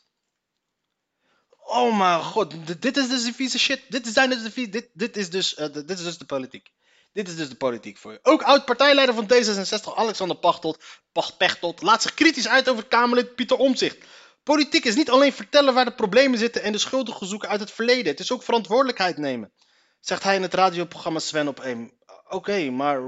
Oh 1.65 1.97
mijn 1.97 2.23
god, 2.23 2.81
dit 2.81 2.97
is 2.97 3.07
dus 3.09 3.23
de 3.23 3.33
vieze 3.33 3.59
shit. 3.59 3.81
Dit 3.89 4.07
zijn 4.07 4.29
dus 4.29 4.43
de 4.43 4.51
vie- 4.51 4.69
dit, 4.69 4.89
dit, 4.93 5.17
is 5.17 5.29
dus, 5.29 5.55
eh, 5.55 5.73
dit 5.73 5.89
is 5.89 6.03
dus 6.03 6.17
de 6.17 6.25
politiek. 6.25 6.71
Dit 7.13 7.27
is 7.27 7.35
dus 7.35 7.49
de 7.49 7.55
politiek 7.55 7.97
voor 7.97 8.11
je. 8.11 8.19
Ook 8.23 8.41
oud-partijleider 8.43 9.15
van 9.15 9.27
D66, 9.33 9.95
Alexander 9.95 10.37
Pechtold, 10.37 10.83
Pacht- 11.11 11.37
Pechtold, 11.37 11.81
laat 11.81 12.01
zich 12.01 12.13
kritisch 12.13 12.47
uit 12.47 12.69
over 12.69 12.85
Kamerlid 12.85 13.35
Pieter 13.35 13.57
Omtzigt. 13.57 13.97
Politiek 14.43 14.85
is 14.85 14.95
niet 14.95 15.09
alleen 15.09 15.33
vertellen 15.33 15.73
waar 15.73 15.85
de 15.85 15.93
problemen 15.93 16.39
zitten 16.39 16.63
en 16.63 16.71
de 16.71 16.77
schuldigen 16.77 17.27
zoeken 17.27 17.49
uit 17.49 17.59
het 17.59 17.71
verleden. 17.71 18.11
Het 18.11 18.19
is 18.19 18.31
ook 18.31 18.43
verantwoordelijkheid 18.43 19.17
nemen. 19.17 19.51
Zegt 19.99 20.23
hij 20.23 20.35
in 20.35 20.41
het 20.41 20.53
radioprogramma 20.53 21.19
Sven 21.19 21.47
op 21.47 21.59
1. 21.59 21.91
Oké, 22.29 22.69
maar 22.69 23.01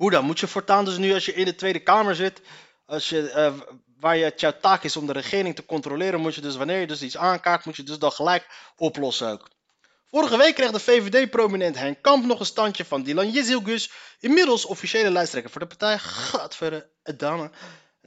hoe 0.00 0.10
dan? 0.10 0.24
Moet 0.24 0.40
je 0.40 0.46
voortaan 0.46 0.84
dus 0.84 0.96
nu 0.96 1.14
als 1.14 1.24
je 1.24 1.34
in 1.34 1.44
de 1.44 1.54
Tweede 1.54 1.78
Kamer 1.78 2.14
zit, 2.14 2.40
als 2.86 3.08
je, 3.08 3.30
eh, 3.30 3.52
waar 3.98 4.16
je, 4.16 4.24
het 4.24 4.40
jouw 4.40 4.52
taak 4.60 4.82
is 4.82 4.96
om 4.96 5.06
de 5.06 5.12
regering 5.12 5.54
te 5.54 5.64
controleren, 5.64 6.20
moet 6.20 6.34
je 6.34 6.40
dus 6.40 6.56
wanneer 6.56 6.80
je 6.80 6.86
dus 6.86 7.02
iets 7.02 7.16
aankaart, 7.16 7.64
moet 7.64 7.76
je 7.76 7.82
dus 7.82 7.98
dan 7.98 8.12
gelijk 8.12 8.46
oplossen 8.76 9.28
ook. 9.28 9.48
Vorige 10.06 10.36
week 10.36 10.54
kreeg 10.54 10.70
de 10.70 10.80
VVD-prominent 10.80 11.78
Henk 11.78 12.02
Kamp 12.02 12.24
nog 12.24 12.40
een 12.40 12.46
standje 12.46 12.84
van 12.84 13.02
Dylan 13.02 13.30
Jezilgus, 13.30 13.90
inmiddels 14.20 14.64
officiële 14.64 15.10
lijsttrekker 15.10 15.50
voor 15.50 15.60
de 15.60 15.66
partij. 15.66 15.98
Gadverdamme. 15.98 17.50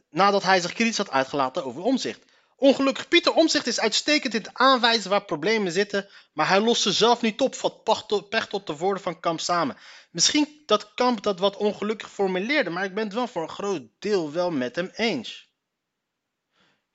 nadat 0.09 0.43
hij 0.43 0.59
zich 0.59 0.73
kritisch 0.73 0.97
had 0.97 1.11
uitgelaten 1.11 1.65
over 1.65 1.81
omzicht. 1.81 2.25
Ongelukkig 2.55 3.07
Pieter 3.07 3.33
Omzicht 3.33 3.67
is 3.67 3.79
uitstekend 3.79 4.33
in 4.33 4.41
het 4.41 4.53
aanwijzen 4.53 5.09
waar 5.09 5.25
problemen 5.25 5.71
zitten, 5.71 6.09
maar 6.33 6.47
hij 6.47 6.59
lost 6.59 6.81
ze 6.81 6.91
zelf 6.91 7.21
niet 7.21 7.41
op, 7.41 7.55
vat 7.55 7.83
Pechtold 7.83 8.49
tot 8.49 8.67
de 8.67 8.77
woorden 8.77 9.03
van 9.03 9.19
Kamp 9.19 9.39
samen. 9.39 9.77
Misschien 10.11 10.63
dat 10.65 10.93
Kamp 10.93 11.23
dat 11.23 11.39
wat 11.39 11.57
ongelukkig 11.57 12.11
formuleerde, 12.11 12.69
maar 12.69 12.83
ik 12.83 12.93
ben 12.93 13.03
het 13.03 13.13
wel 13.13 13.27
voor 13.27 13.41
een 13.41 13.49
groot 13.49 13.81
deel 13.99 14.31
wel 14.31 14.51
met 14.51 14.75
hem 14.75 14.91
eens. 14.95 15.51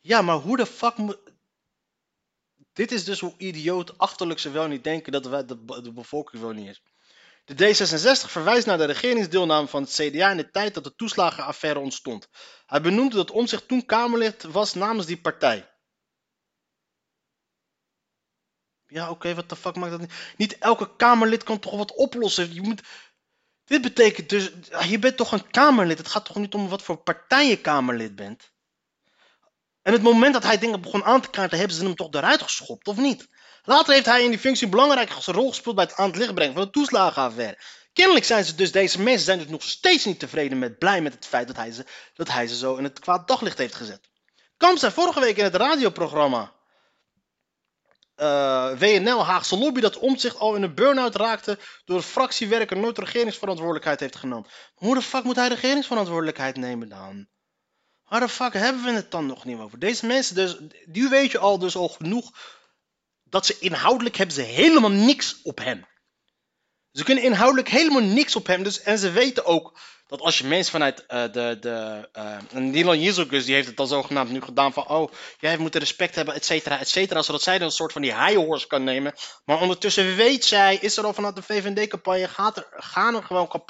Ja, 0.01 0.23
maar 0.23 0.37
hoe 0.37 0.57
de 0.57 0.67
fuck 0.67 0.97
moet... 0.97 1.19
Dit 2.73 2.93
is 2.93 3.05
dus 3.05 3.21
hoe 3.21 3.35
idioot 3.37 3.99
achterlijk 3.99 4.41
ze 4.41 4.51
wel 4.51 4.67
niet 4.67 4.85
denken 4.85 5.13
dat 5.13 5.25
de 5.85 5.93
bevolking 5.93 6.43
wel 6.43 6.53
niet 6.53 6.69
is. 6.69 6.83
De 7.45 7.55
D66 7.55 8.31
verwijst 8.31 8.67
naar 8.67 8.79
de 8.79 8.85
regeringsdeelname 8.85 9.67
van 9.67 9.83
het 9.83 9.93
CDA 9.93 10.31
in 10.31 10.37
de 10.37 10.51
tijd 10.51 10.75
dat 10.75 10.85
de 10.85 10.95
toeslagenaffaire 10.95 11.81
ontstond. 11.81 12.29
Hij 12.69 12.81
benoemde 12.81 13.17
dat 13.17 13.31
Omtzigt 13.31 13.69
toen 13.69 13.87
Kamerlid 13.87 14.43
was 14.43 14.75
namens 14.75 15.07
die 15.07 15.21
partij. 15.21 15.71
Ja, 18.87 19.11
oké, 19.11 19.35
wat 19.35 19.49
de 19.49 19.57
fuck 19.57 19.77
maakt 19.77 19.91
dat 19.91 20.01
niet? 20.01 20.13
Niet 20.37 20.59
elke 20.59 20.97
Kamerlid 20.97 21.43
kan 21.43 21.59
toch 21.59 21.77
wat 21.77 21.95
oplossen. 21.95 22.55
Je 22.55 22.61
moet... 22.61 22.83
Dit 23.65 23.83
betekent 23.83 24.29
dus, 24.29 24.51
je 24.89 24.99
bent 24.99 25.17
toch 25.17 25.33
een 25.33 25.51
Kamerlid. 25.51 25.99
Het 25.99 26.09
gaat 26.09 26.25
toch 26.25 26.37
niet 26.37 26.55
om 26.55 26.69
wat 26.69 26.83
voor 26.83 26.97
partij 26.97 27.49
je 27.49 27.61
Kamerlid 27.61 28.17
bent? 28.17 28.53
En 29.83 29.93
het 29.93 30.03
moment 30.03 30.33
dat 30.33 30.43
hij 30.43 30.59
dingen 30.59 30.81
begon 30.81 31.05
aan 31.05 31.21
te 31.21 31.31
kaarten, 31.31 31.59
hebben 31.59 31.77
ze 31.77 31.85
hem 31.85 31.95
toch 31.95 32.13
eruit 32.13 32.43
geschopt, 32.43 32.89
of 32.89 32.97
niet? 32.97 33.29
Later 33.63 33.95
heeft 33.95 34.07
hij 34.07 34.25
in 34.25 34.31
die 34.31 34.39
functie 34.39 34.65
een 34.65 34.71
belangrijke 34.71 35.33
rol 35.33 35.49
gespeeld 35.49 35.75
bij 35.75 35.85
het 35.85 35.95
aan 35.95 36.09
het 36.09 36.17
licht 36.17 36.35
brengen 36.35 36.55
van 36.55 36.63
de 36.63 36.71
toeslagenaffaire. 36.71 37.59
Kennelijk 37.99 38.27
zijn 38.27 38.45
ze 38.45 38.55
dus, 38.55 38.73
deze 38.73 39.01
mensen 39.01 39.25
zijn 39.25 39.39
dus 39.39 39.49
nog 39.49 39.63
steeds 39.63 40.05
niet 40.05 40.19
tevreden 40.19 40.59
met, 40.59 40.79
blij 40.79 41.01
met 41.01 41.15
het 41.15 41.27
feit 41.27 41.47
dat 41.47 41.57
hij 41.57 41.71
ze, 41.71 41.85
dat 42.15 42.29
hij 42.29 42.47
ze 42.47 42.57
zo 42.57 42.77
in 42.77 42.85
het 42.85 42.99
kwaad 42.99 43.29
daglicht 43.29 43.59
heeft 43.59 43.75
gezet. 43.75 44.09
Kamp 44.57 44.79
zei 44.79 44.93
vorige 44.93 45.21
week 45.21 45.37
in 45.37 45.45
het 45.45 45.55
radioprogramma 45.55 46.53
eh, 48.15 48.79
WNL 48.79 49.25
Haagse 49.25 49.59
Lobby 49.59 49.81
dat 49.81 49.99
Omtzigt 49.99 50.39
al 50.39 50.55
in 50.55 50.63
een 50.63 50.75
burn-out 50.75 51.15
raakte 51.15 51.59
door 51.85 52.03
fractiewerker 52.03 52.77
nooit 52.77 52.99
regeringsverantwoordelijkheid 52.99 54.01
heeft 54.01 54.17
genomen. 54.17 54.51
hoe 54.75 54.95
de 54.95 55.03
fuck 55.03 55.25
moet 55.25 55.37
hij 55.37 55.49
regeringsverantwoordelijkheid 55.49 56.57
nemen 56.57 56.89
dan? 56.89 57.29
Waar 58.05 58.21
de 58.21 58.29
fuck 58.29 58.53
hebben 58.53 58.85
we 58.85 58.91
het 58.91 59.11
dan 59.11 59.27
nog 59.27 59.45
niet 59.45 59.59
over? 59.59 59.79
Deze 59.79 60.07
mensen 60.07 60.35
dus, 60.35 60.57
die 60.87 61.09
weet 61.09 61.31
je 61.31 61.39
al 61.39 61.59
dus 61.59 61.77
al 61.77 61.89
genoeg 61.89 62.31
dat 63.25 63.47
ze 63.47 63.59
inhoudelijk 63.59 64.17
hebben 64.17 64.35
ze 64.35 64.43
helemaal 64.43 64.91
niks 64.91 65.43
op 65.43 65.59
hem. 65.59 65.87
Ze 66.99 67.05
kunnen 67.05 67.25
inhoudelijk 67.25 67.69
helemaal 67.69 68.03
niks 68.03 68.37
op 68.37 68.47
hem. 68.47 68.63
Dus, 68.63 68.83
en 68.83 68.99
ze 68.99 69.11
weten 69.11 69.45
ook 69.45 69.79
dat 70.07 70.21
als 70.21 70.39
je 70.39 70.47
mensen 70.47 70.73
vanuit 70.73 71.05
uh, 71.09 71.23
de. 71.33 71.57
de 71.61 72.09
uh, 72.55 72.73
die 73.45 73.55
heeft 73.55 73.69
het 73.69 73.81
al 73.81 73.87
zogenaamd 73.87 74.31
nu 74.31 74.41
gedaan 74.41 74.73
van. 74.73 74.89
Oh, 74.89 75.13
jij 75.39 75.57
moet 75.59 75.75
respect 75.75 76.15
hebben, 76.15 76.35
et 76.35 76.45
cetera, 76.45 76.79
et 76.79 76.89
cetera. 76.89 77.23
Zodat 77.23 77.43
zij 77.43 77.59
dan 77.59 77.67
een 77.67 77.73
soort 77.73 77.93
van 77.93 78.03
die 78.03 78.25
high 78.25 78.37
horse 78.37 78.67
kan 78.67 78.85
nemen. 78.85 79.15
Maar 79.45 79.61
ondertussen 79.61 80.17
weet 80.17 80.45
zij, 80.45 80.79
is 80.81 80.97
er 80.97 81.05
al 81.05 81.13
vanuit 81.13 81.37
de 81.37 81.43
VVD-campagne. 81.43 82.29
Gaan 82.77 83.15
er 83.15 83.23
gewoon 83.23 83.63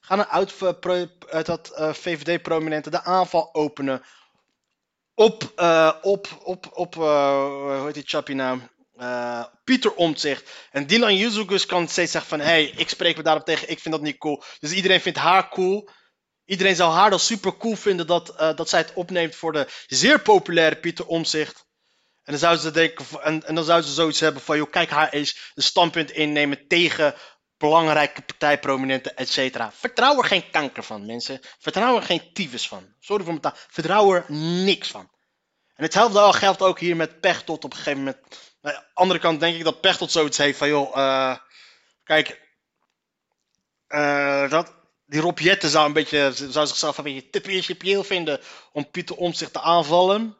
gaan 0.00 0.18
er 0.18 0.26
uit, 0.26 0.54
uit 1.28 1.46
dat 1.46 1.72
VVD-prominenten 1.76 2.92
de 2.92 3.02
aanval 3.02 3.54
openen. 3.54 4.02
Op, 5.14 5.52
op, 6.02 6.28
op, 6.42 6.66
op, 6.72 6.94
hoe 6.94 7.82
heet 7.84 7.94
die 7.94 8.02
chappie 8.06 8.34
nou? 8.34 8.60
Uh, 8.96 9.44
Pieter 9.64 9.94
Omtzigt. 9.94 10.50
En 10.70 10.86
Dylan 10.86 11.16
Yuzugus 11.16 11.66
kan 11.66 11.88
steeds 11.88 12.12
zeggen 12.12 12.30
van... 12.30 12.40
hey, 12.40 12.64
ik 12.64 12.88
spreek 12.88 13.16
me 13.16 13.22
daarop 13.22 13.44
tegen, 13.44 13.70
ik 13.70 13.80
vind 13.80 13.94
dat 13.94 14.02
niet 14.02 14.18
cool. 14.18 14.42
Dus 14.58 14.72
iedereen 14.72 15.00
vindt 15.00 15.18
haar 15.18 15.48
cool. 15.48 15.88
Iedereen 16.44 16.76
zou 16.76 16.92
haar 16.92 17.10
dan 17.10 17.20
super 17.20 17.56
cool 17.56 17.76
vinden 17.76 18.06
dat, 18.06 18.34
uh, 18.40 18.56
dat 18.56 18.68
zij 18.68 18.78
het 18.78 18.92
opneemt 18.94 19.34
voor 19.34 19.52
de 19.52 19.66
zeer 19.86 20.20
populaire 20.20 20.76
Pieter 20.76 21.06
Omtzigt. 21.06 21.64
En 22.22 22.32
dan 22.32 22.38
zouden 22.38 22.62
ze 22.62 22.70
denken, 22.70 23.06
en, 23.22 23.54
dan 23.54 23.64
zouden 23.64 23.88
ze 23.88 23.94
zoiets 23.94 24.20
hebben 24.20 24.42
van, 24.42 24.56
joh, 24.56 24.70
kijk 24.70 24.90
haar 24.90 25.12
eens 25.12 25.52
een 25.54 25.62
standpunt 25.62 26.10
innemen 26.10 26.68
tegen 26.68 27.14
belangrijke 27.56 28.22
partijprominenten, 28.22 29.16
et 29.16 29.28
cetera. 29.28 29.72
Vertrouw 29.72 30.18
er 30.18 30.24
geen 30.24 30.50
kanker 30.50 30.82
van, 30.82 31.06
mensen. 31.06 31.40
Vertrouw 31.58 31.96
er 31.96 32.02
geen 32.02 32.32
tyfus 32.32 32.68
van. 32.68 32.94
Sorry 33.00 33.24
voor 33.24 33.32
mijn 33.32 33.42
taal. 33.42 33.62
Vertrouw 33.68 34.14
er 34.14 34.24
niks 34.64 34.88
van. 34.88 35.10
En 35.74 35.84
hetzelfde 35.84 36.32
geldt 36.32 36.62
ook 36.62 36.78
hier 36.78 36.96
met 36.96 37.20
Pechtold 37.20 37.64
op 37.64 37.70
een 37.70 37.76
gegeven 37.76 37.98
moment. 37.98 38.18
Aan 38.64 38.72
de 38.72 38.84
andere 38.94 39.20
kant 39.20 39.40
denk 39.40 39.56
ik 39.56 39.64
dat 39.64 39.80
Pechtold 39.80 40.12
zoiets 40.12 40.38
heeft 40.38 40.58
van, 40.58 40.68
joh, 40.68 40.96
uh, 40.96 41.36
kijk, 42.04 42.40
uh, 43.88 44.50
dat, 44.50 44.74
die 45.06 45.20
Rob 45.20 45.38
Jetten 45.38 45.68
zou, 45.68 45.86
een 45.86 45.92
beetje, 45.92 46.32
zou 46.34 46.66
zichzelf 46.66 46.98
een 46.98 47.04
beetje 47.04 47.30
te 47.30 47.40
principieel 47.40 48.04
vinden 48.04 48.40
om 48.72 48.90
Pieter 48.90 49.16
Omtzigt 49.16 49.52
te 49.52 49.60
aanvallen. 49.60 50.38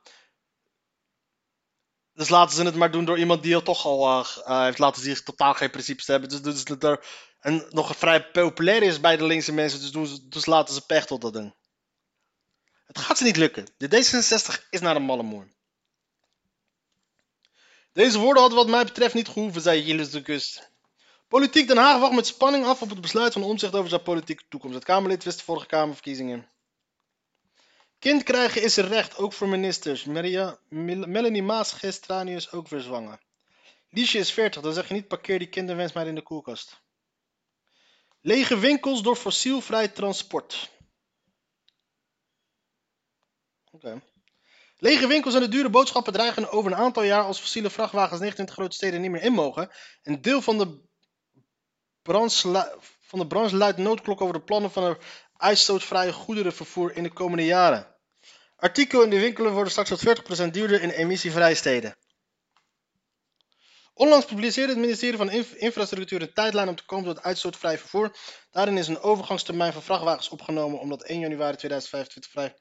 Dus 2.12 2.28
laten 2.28 2.56
ze 2.56 2.64
het 2.64 2.74
maar 2.74 2.90
doen 2.90 3.04
door 3.04 3.18
iemand 3.18 3.42
die 3.42 3.54
al 3.54 3.62
toch 3.62 3.84
al 3.84 4.20
uh, 4.20 4.62
heeft 4.62 4.78
laten 4.78 5.02
zien 5.02 5.24
totaal 5.24 5.54
geen 5.54 5.70
principes 5.70 6.04
te 6.04 6.10
hebben. 6.10 6.30
Dus, 6.30 6.42
dus, 6.42 6.64
dus 6.64 6.76
er, 6.90 7.06
en 7.40 7.66
nog 7.70 7.96
vrij 7.96 8.30
populair 8.30 8.82
is 8.82 9.00
bij 9.00 9.16
de 9.16 9.24
linkse 9.24 9.52
mensen, 9.52 9.92
dus, 9.92 10.20
dus 10.22 10.46
laten 10.46 10.74
ze 10.74 10.86
Pechtold 10.86 11.20
dat 11.20 11.32
doen. 11.32 11.54
Het 12.84 12.98
gaat 12.98 13.18
ze 13.18 13.24
niet 13.24 13.36
lukken. 13.36 13.74
De 13.76 13.88
D66 13.88 14.68
is 14.70 14.80
naar 14.80 14.94
de 14.94 15.00
malle 15.00 15.22
moer. 15.22 15.52
Deze 17.94 18.18
woorden 18.18 18.40
hadden 18.42 18.58
wat 18.58 18.68
mij 18.68 18.84
betreft 18.84 19.14
niet 19.14 19.28
gehoeven, 19.28 19.60
zei 19.60 19.82
Gilles 19.82 20.10
de 20.10 20.22
Kust. 20.22 20.70
Politiek 21.28 21.68
Den 21.68 21.76
Haag 21.76 22.00
wacht 22.00 22.14
met 22.14 22.26
spanning 22.26 22.64
af 22.64 22.82
op 22.82 22.90
het 22.90 23.00
besluit 23.00 23.32
van 23.32 23.42
omzicht 23.42 23.74
over 23.74 23.88
zijn 23.88 24.02
politieke 24.02 24.42
toekomst. 24.48 24.74
Het 24.76 24.84
Kamerlid 24.84 25.24
wist 25.24 25.38
de 25.38 25.44
vorige 25.44 25.66
Kamerverkiezingen. 25.66 26.48
Kind 27.98 28.22
krijgen 28.22 28.62
is 28.62 28.76
een 28.76 28.88
recht, 28.88 29.16
ook 29.16 29.32
voor 29.32 29.48
ministers. 29.48 30.04
Maria, 30.04 30.58
Melanie 30.68 31.42
Maas 31.42 31.72
Gestranius 31.72 32.52
ook 32.52 32.68
weer 32.68 32.80
zwanger. 32.80 33.18
Liesje 33.90 34.18
is 34.18 34.32
40, 34.32 34.62
dan 34.62 34.72
zeg 34.72 34.88
je 34.88 34.94
niet 34.94 35.08
parkeer 35.08 35.38
die 35.38 35.48
kinderwens 35.48 35.92
maar 35.92 36.06
in 36.06 36.14
de 36.14 36.22
koelkast. 36.22 36.80
Lege 38.20 38.58
winkels 38.58 39.02
door 39.02 39.16
fossielvrij 39.16 39.88
transport. 39.88 40.70
Oké. 43.70 44.02
Lege 44.84 45.06
winkels 45.06 45.34
en 45.34 45.40
de 45.40 45.48
dure 45.48 45.70
boodschappen 45.70 46.12
dreigen 46.12 46.50
over 46.50 46.72
een 46.72 46.78
aantal 46.78 47.02
jaar 47.02 47.24
als 47.24 47.40
fossiele 47.40 47.70
vrachtwagens 47.70 48.20
29 48.20 48.54
grote 48.54 48.76
steden 48.76 49.00
niet 49.00 49.10
meer 49.10 49.22
in 49.22 49.32
mogen. 49.32 49.70
Een 50.02 50.22
deel 50.22 50.42
van 50.42 50.58
de 50.58 50.82
van 53.00 53.18
de 53.18 53.26
branche 53.26 53.56
luidt 53.56 53.78
noodklok 53.78 54.20
over 54.20 54.34
de 54.34 54.42
plannen 54.42 54.70
van 54.70 54.84
een 54.84 54.96
uitstootvrije 55.36 56.12
goederenvervoer 56.12 56.96
in 56.96 57.02
de 57.02 57.12
komende 57.12 57.44
jaren. 57.44 57.96
Artikel 58.56 59.02
in 59.02 59.10
de 59.10 59.20
winkelen 59.20 59.52
worden 59.52 59.70
straks 59.70 59.88
tot 59.88 60.46
40% 60.46 60.50
duurder 60.50 60.82
in 60.82 60.90
emissievrije 60.90 61.54
steden. 61.54 61.96
Onlangs 63.94 64.26
publiceerde 64.26 64.72
het 64.72 64.80
ministerie 64.80 65.16
van 65.16 65.30
Infrastructuur 65.56 66.22
een 66.22 66.32
tijdlijn 66.32 66.68
om 66.68 66.76
te 66.76 66.84
komen 66.84 67.14
tot 67.14 67.24
uitstootvrij 67.24 67.78
vervoer. 67.78 68.16
Daarin 68.50 68.78
is 68.78 68.88
een 68.88 69.00
overgangstermijn 69.00 69.72
voor 69.72 69.82
vrachtwagens 69.82 70.28
opgenomen 70.28 70.78
omdat 70.78 71.02
1 71.02 71.20
januari 71.20 71.56
2025 71.56 72.30
vrij 72.30 72.54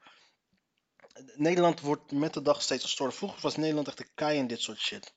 Nederland 1.34 1.80
wordt 1.80 2.12
met 2.12 2.34
de 2.34 2.42
dag 2.42 2.62
steeds 2.62 2.82
gestoord. 2.82 3.14
Vroeger 3.14 3.40
was 3.40 3.56
Nederland 3.56 3.88
echt 3.88 4.00
een 4.00 4.14
kei 4.14 4.38
in 4.38 4.46
dit 4.46 4.60
soort 4.60 4.78
shit. 4.78 5.14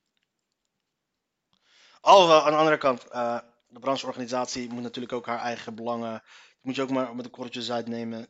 Alhoewel, 2.02 2.42
aan 2.42 2.52
de 2.52 2.58
andere 2.58 2.78
kant, 2.78 3.06
uh, 3.12 3.40
de 3.68 3.80
brancheorganisatie 3.80 4.70
moet 4.70 4.82
natuurlijk 4.82 5.14
ook 5.14 5.26
haar 5.26 5.40
eigen 5.40 5.76
belangen. 5.76 6.24
moet 6.62 6.76
je 6.76 6.82
ook 6.82 6.90
maar 6.90 7.16
met 7.16 7.24
de 7.24 7.32
korreltjes 7.32 7.72
uitnemen. 7.72 8.28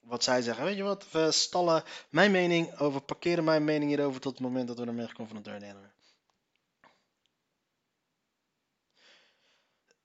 Wat 0.00 0.24
zij 0.24 0.42
zeggen. 0.42 0.64
Weet 0.64 0.76
je 0.76 0.82
wat, 0.82 1.10
we 1.10 1.32
stallen 1.32 1.82
mijn 2.10 2.30
mening 2.30 2.78
over, 2.78 3.00
parkeren 3.00 3.44
mijn 3.44 3.64
mening 3.64 3.90
hierover 3.90 4.20
tot 4.20 4.32
het 4.32 4.40
moment 4.40 4.68
dat 4.68 4.78
we 4.78 4.86
ermee 4.86 5.08
geconfronteerd 5.08 5.62
worden. 5.62 5.92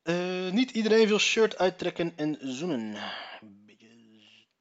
Uh, 0.04 0.52
niet 0.52 0.72
iedereen 0.72 1.08
wil 1.08 1.20
shirt 1.20 1.58
uittrekken 1.58 2.18
en 2.18 2.38
zoenen. 2.42 3.12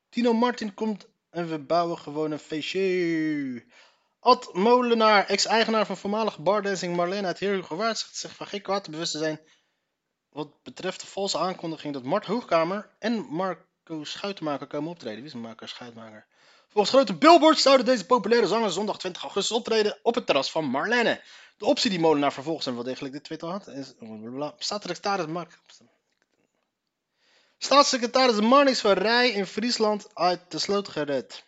Tino 0.08 0.32
Martin 0.32 0.74
komt 0.74 1.08
en 1.38 1.48
we 1.48 1.58
bouwen 1.58 1.98
gewoon 1.98 2.30
een 2.30 2.38
feestje. 2.38 3.64
Ad 4.20 4.54
Molenaar, 4.54 5.26
ex-eigenaar 5.26 5.86
van 5.86 5.96
voormalig 5.96 6.38
bardancing 6.38 6.96
Marlene 6.96 7.26
uit 7.26 7.38
Heerhugowaard, 7.38 7.98
zegt 7.98 8.16
zich 8.16 8.36
van 8.36 8.46
geen 8.46 8.62
kwaad 8.62 8.84
te 8.84 8.90
bewust 8.90 9.12
te 9.12 9.18
zijn 9.18 9.40
wat 10.38 10.62
betreft 10.62 11.00
de 11.00 11.06
valse 11.06 11.38
aankondiging 11.38 11.94
dat 11.94 12.02
Mart 12.02 12.26
Hoogkamer 12.26 12.90
en 12.98 13.26
Marco 13.30 14.04
Schuitenmaker 14.04 14.66
komen 14.66 14.90
optreden. 14.90 15.18
Wie 15.18 15.26
is 15.26 15.34
Marco 15.34 15.66
Schuitenmaker? 15.66 16.26
Volgens 16.68 16.94
grote 16.94 17.14
billboards 17.14 17.62
zouden 17.62 17.86
deze 17.86 18.06
populaire 18.06 18.46
zangers 18.46 18.74
zondag 18.74 18.98
20 18.98 19.22
augustus 19.22 19.56
optreden 19.56 19.98
op 20.02 20.14
het 20.14 20.26
terras 20.26 20.50
van 20.50 20.64
Marlene. 20.64 21.22
De 21.56 21.64
optie 21.64 21.90
die 21.90 22.00
Molenaar 22.00 22.32
vervolgens 22.32 22.66
en 22.66 22.74
wel 22.74 22.82
degelijk 22.82 23.14
de 23.14 23.20
Twitter 23.20 23.48
had, 23.48 23.66
is... 23.66 23.94
Staatssecretaris 24.58 25.26
Mark... 25.26 25.58
Staatssecretaris 27.58 28.40
Marnix 28.40 28.80
van 28.80 28.92
Rij 28.92 29.30
in 29.30 29.46
Friesland 29.46 30.14
uit 30.14 30.50
de 30.50 30.58
sloot 30.58 30.88
gered. 30.88 31.46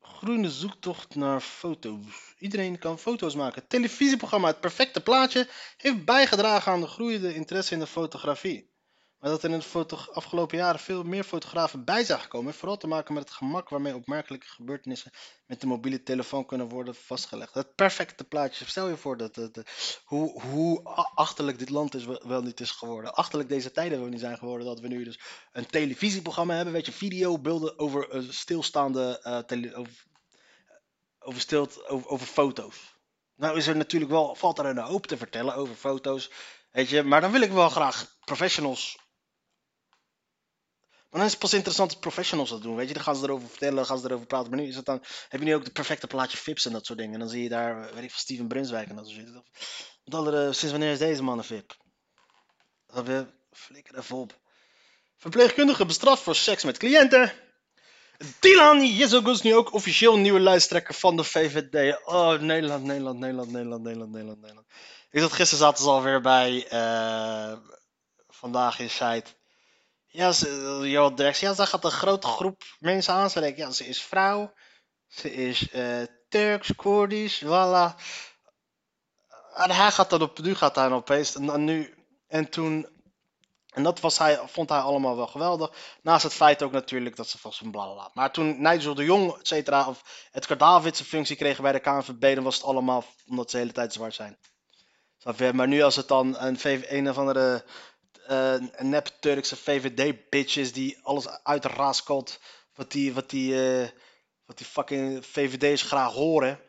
Groene 0.00 0.50
zoektocht 0.50 1.14
naar 1.14 1.40
foto's. 1.40 2.34
Iedereen 2.38 2.78
kan 2.78 2.98
foto's 2.98 3.34
maken. 3.34 3.66
Televisieprogramma 3.66 4.48
Het 4.48 4.60
Perfecte 4.60 5.00
Plaatje 5.00 5.48
heeft 5.76 6.04
bijgedragen 6.04 6.72
aan 6.72 6.80
de 6.80 6.86
groeiende 6.86 7.34
interesse 7.34 7.74
in 7.74 7.80
de 7.80 7.86
fotografie. 7.86 8.67
Maar 9.18 9.30
dat 9.30 9.42
er 9.42 9.50
in 9.50 9.58
de 9.58 9.96
afgelopen 10.12 10.58
jaren 10.58 10.80
veel 10.80 11.02
meer 11.02 11.24
fotografen 11.24 11.84
bij 11.84 12.04
zijn 12.04 12.20
gekomen. 12.20 12.46
Heeft 12.46 12.58
vooral 12.58 12.76
te 12.76 12.86
maken 12.86 13.14
met 13.14 13.22
het 13.22 13.32
gemak 13.32 13.68
waarmee 13.68 13.94
opmerkelijke 13.94 14.46
gebeurtenissen 14.46 15.10
met 15.46 15.60
de 15.60 15.66
mobiele 15.66 16.02
telefoon 16.02 16.46
kunnen 16.46 16.68
worden 16.68 16.94
vastgelegd. 16.94 17.54
Het 17.54 17.74
perfecte 17.74 18.24
plaatje. 18.24 18.64
Stel 18.64 18.88
je 18.88 18.96
voor 18.96 19.16
dat, 19.16 19.34
dat- 19.34 19.62
hoe, 20.04 20.42
hoe 20.42 20.82
achterlijk 21.14 21.58
dit 21.58 21.70
land 21.70 21.94
is 21.94 22.04
wel, 22.04 22.42
niet 22.42 22.60
is 22.60 22.70
geworden. 22.70 23.14
Achterlijk 23.14 23.48
deze 23.48 23.70
tijden 23.70 24.00
wel 24.00 24.08
niet 24.08 24.20
zijn 24.20 24.38
geworden. 24.38 24.66
Dat 24.66 24.80
we 24.80 24.88
nu 24.88 25.04
dus 25.04 25.20
een 25.52 25.66
televisieprogramma 25.66 26.54
hebben. 26.54 26.72
Weet 26.74 26.86
je, 26.86 26.92
videobeelden 26.92 27.78
over 27.78 28.10
eh, 28.10 28.22
stilstaande 28.28 29.20
eh, 29.22 29.38
tele, 29.38 29.74
over, 29.74 30.04
over, 31.18 31.40
stilt, 31.40 31.88
over, 31.88 32.08
over 32.08 32.26
foto's. 32.26 32.96
Nou 33.36 33.56
is 33.56 33.66
er 33.66 33.76
natuurlijk 33.76 34.10
wel, 34.10 34.34
valt 34.34 34.58
er 34.58 34.66
een 34.66 34.78
hoop 34.78 35.06
te 35.06 35.16
vertellen 35.16 35.54
over 35.54 35.74
foto's. 35.74 36.30
Weet 36.70 36.88
je, 36.88 37.02
maar 37.02 37.20
dan 37.20 37.32
wil 37.32 37.40
ik 37.40 37.50
wel 37.52 37.68
graag 37.68 38.16
professionals. 38.24 38.98
Maar 41.10 41.20
dan 41.20 41.24
is 41.24 41.30
het 41.30 41.40
pas 41.40 41.52
interessant 41.54 41.90
als 41.90 41.98
professionals 41.98 42.50
dat 42.50 42.62
doen. 42.62 42.76
Weet 42.76 42.88
je, 42.88 42.94
dan 42.94 43.02
gaan 43.02 43.16
ze 43.16 43.24
erover 43.24 43.48
vertellen, 43.48 43.86
gaan 43.86 43.98
ze 43.98 44.06
erover 44.06 44.26
praten. 44.26 44.50
Maar 44.50 44.60
nu 44.60 44.66
is 44.66 44.76
het 44.76 44.84
dan, 44.84 45.02
heb 45.28 45.40
je 45.40 45.46
nu 45.46 45.54
ook 45.54 45.64
de 45.64 45.70
perfecte 45.70 46.06
plaatje 46.06 46.38
Vips 46.38 46.66
en 46.66 46.72
dat 46.72 46.86
soort 46.86 46.98
dingen. 46.98 47.14
En 47.14 47.20
dan 47.20 47.28
zie 47.28 47.42
je 47.42 47.48
daar, 47.48 47.94
weet 47.94 48.04
ik 48.04 48.10
van 48.10 48.20
Steven 48.20 48.48
Brunswijk 48.48 48.88
en 48.88 48.96
dat 48.96 49.08
soort. 49.08 49.32
Met 50.04 50.14
andere, 50.14 50.52
sinds 50.52 50.70
wanneer 50.70 50.92
is 50.92 50.98
deze 50.98 51.22
man 51.22 51.38
een 51.38 51.44
Vip? 51.44 51.76
Dat 52.86 53.06
we 53.06 53.26
flikker 53.52 53.98
even 53.98 54.16
op. 54.16 54.38
Verpleegkundige 55.16 55.86
bestraft 55.86 56.22
voor 56.22 56.34
seks 56.34 56.64
met 56.64 56.78
cliënten. 56.78 57.32
Dylan 58.40 58.86
Jezogus 58.86 59.42
nu 59.42 59.54
ook 59.54 59.72
officieel 59.72 60.16
nieuwe 60.16 60.40
lijsttrekker 60.40 60.94
van 60.94 61.16
de 61.16 61.24
VVD. 61.24 62.06
Oh, 62.06 62.40
Nederland, 62.40 62.84
Nederland, 62.84 63.18
Nederland, 63.18 63.50
Nederland, 63.50 63.82
Nederland, 63.82 64.12
Nederland, 64.12 64.40
Nederland. 64.40 64.66
Ik 65.10 65.20
zat 65.20 65.32
gisteren 65.32 65.64
zaten 65.64 65.84
ze 65.84 65.90
alweer 65.90 66.20
bij 66.20 66.68
eh, 66.68 67.58
vandaag 68.28 68.78
in 68.78 68.90
site. 68.90 69.36
Ja, 70.10 70.32
ze, 70.32 70.80
Johan 70.84 71.14
Derks. 71.14 71.40
Ja, 71.40 71.54
gaat 71.54 71.84
een 71.84 71.90
grote 71.90 72.26
groep 72.26 72.62
mensen 72.78 73.14
aanspreken. 73.14 73.66
Ja, 73.66 73.70
ze 73.70 73.86
is 73.86 74.02
vrouw. 74.02 74.52
Ze 75.06 75.32
is 75.32 75.70
eh, 75.70 76.02
Turks, 76.28 76.74
Koerdisch, 76.74 77.44
voilà. 77.44 77.94
En 79.54 79.70
hij 79.70 79.90
gaat 79.90 80.10
dan 80.10 80.22
op, 80.22 80.38
nu 80.38 80.54
gaat 80.54 80.74
hij 80.74 80.88
dan 80.88 80.98
opeens, 80.98 81.34
en, 81.34 81.64
nu, 81.64 81.94
en 82.26 82.50
toen, 82.50 82.88
en 83.68 83.82
dat 83.82 84.00
was 84.00 84.18
hij, 84.18 84.40
vond 84.46 84.68
hij 84.68 84.78
allemaal 84.78 85.16
wel 85.16 85.26
geweldig. 85.26 85.72
Naast 86.02 86.22
het 86.22 86.32
feit 86.32 86.62
ook 86.62 86.72
natuurlijk 86.72 87.16
dat 87.16 87.28
ze 87.28 87.38
vast 87.38 87.60
een 87.60 87.70
bla 87.70 88.10
Maar 88.12 88.32
toen 88.32 88.62
Nigel 88.62 88.94
de 88.94 89.04
Jong, 89.04 89.38
et 89.38 89.46
cetera, 89.46 89.88
of 89.88 90.28
Davids 90.58 91.00
een 91.00 91.06
functie 91.06 91.36
kregen 91.36 91.62
bij 91.62 91.72
de 91.72 91.80
KNVB, 91.80 92.34
dan 92.34 92.44
was 92.44 92.54
het 92.54 92.64
allemaal 92.64 93.04
omdat 93.26 93.50
ze 93.50 93.56
de 93.56 93.62
hele 93.62 93.74
tijd 93.74 93.92
zwart 93.92 94.14
zijn. 94.14 94.38
Maar 95.52 95.68
nu 95.68 95.82
als 95.82 95.96
het 95.96 96.08
dan 96.08 96.38
een, 96.38 96.58
een 96.96 97.08
of 97.08 97.18
andere 97.18 97.64
eh, 98.28 98.52
een 98.52 98.88
nep 98.88 99.06
Turkse 99.06 99.56
VVD-bitch 99.56 100.56
is 100.56 100.72
die 100.72 100.98
alles 101.02 101.28
uitraskelt 101.28 102.40
wat 102.74 102.90
die, 102.90 103.12
wat 103.14 103.30
die, 103.30 103.80
eh, 103.80 103.88
wat 104.44 104.58
die 104.58 104.66
fucking 104.66 105.26
VVD's 105.26 105.82
graag 105.82 106.12
horen, 106.12 106.60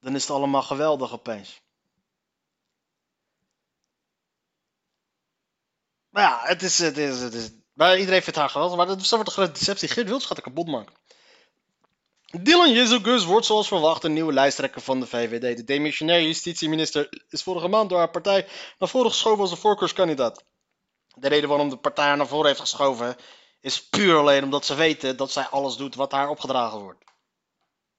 dan 0.00 0.14
is 0.14 0.22
het 0.22 0.30
allemaal 0.30 0.62
geweldig 0.62 1.12
opeens. 1.12 1.60
Maar 6.08 6.22
ja, 6.22 6.40
het 6.42 6.62
is, 6.62 6.78
het 6.78 6.96
is, 6.96 7.20
het 7.20 7.34
is, 7.34 7.50
maar 7.72 7.98
iedereen 7.98 8.22
vindt 8.22 8.38
haar 8.38 8.50
geweldig, 8.50 8.76
maar 8.76 8.86
dat, 8.86 9.08
wordt 9.08 9.26
een 9.26 9.32
grote 9.32 9.52
deceptie. 9.52 9.88
Geert 9.88 10.06
Wilders 10.06 10.26
gaat 10.26 10.36
er 10.36 10.42
kapot 10.42 10.66
maken. 10.66 10.94
Dylan 12.36 12.72
Jezogus 12.72 13.24
wordt 13.24 13.46
zoals 13.46 13.68
verwacht 13.68 14.04
een 14.04 14.12
nieuwe 14.12 14.32
lijsttrekker 14.32 14.80
van 14.80 15.00
de 15.00 15.06
VVD. 15.06 15.56
De 15.56 15.64
demissionair 15.64 16.22
justitieminister 16.22 17.24
is 17.28 17.42
vorige 17.42 17.68
maand 17.68 17.88
door 17.88 17.98
haar 17.98 18.10
partij 18.10 18.46
naar 18.78 18.88
voren 18.88 19.10
geschoven 19.10 19.40
als 19.40 19.50
een 19.50 19.56
voorkeurskandidaat. 19.56 20.44
De 21.14 21.28
reden 21.28 21.48
waarom 21.48 21.68
de 21.68 21.76
partij 21.76 22.04
haar 22.04 22.16
naar 22.16 22.26
voren 22.26 22.46
heeft 22.46 22.60
geschoven 22.60 23.16
is 23.60 23.88
puur 23.88 24.16
alleen 24.16 24.44
omdat 24.44 24.64
ze 24.64 24.74
weten 24.74 25.16
dat 25.16 25.30
zij 25.30 25.44
alles 25.44 25.76
doet 25.76 25.94
wat 25.94 26.12
haar 26.12 26.28
opgedragen 26.28 26.78
wordt. 26.78 27.04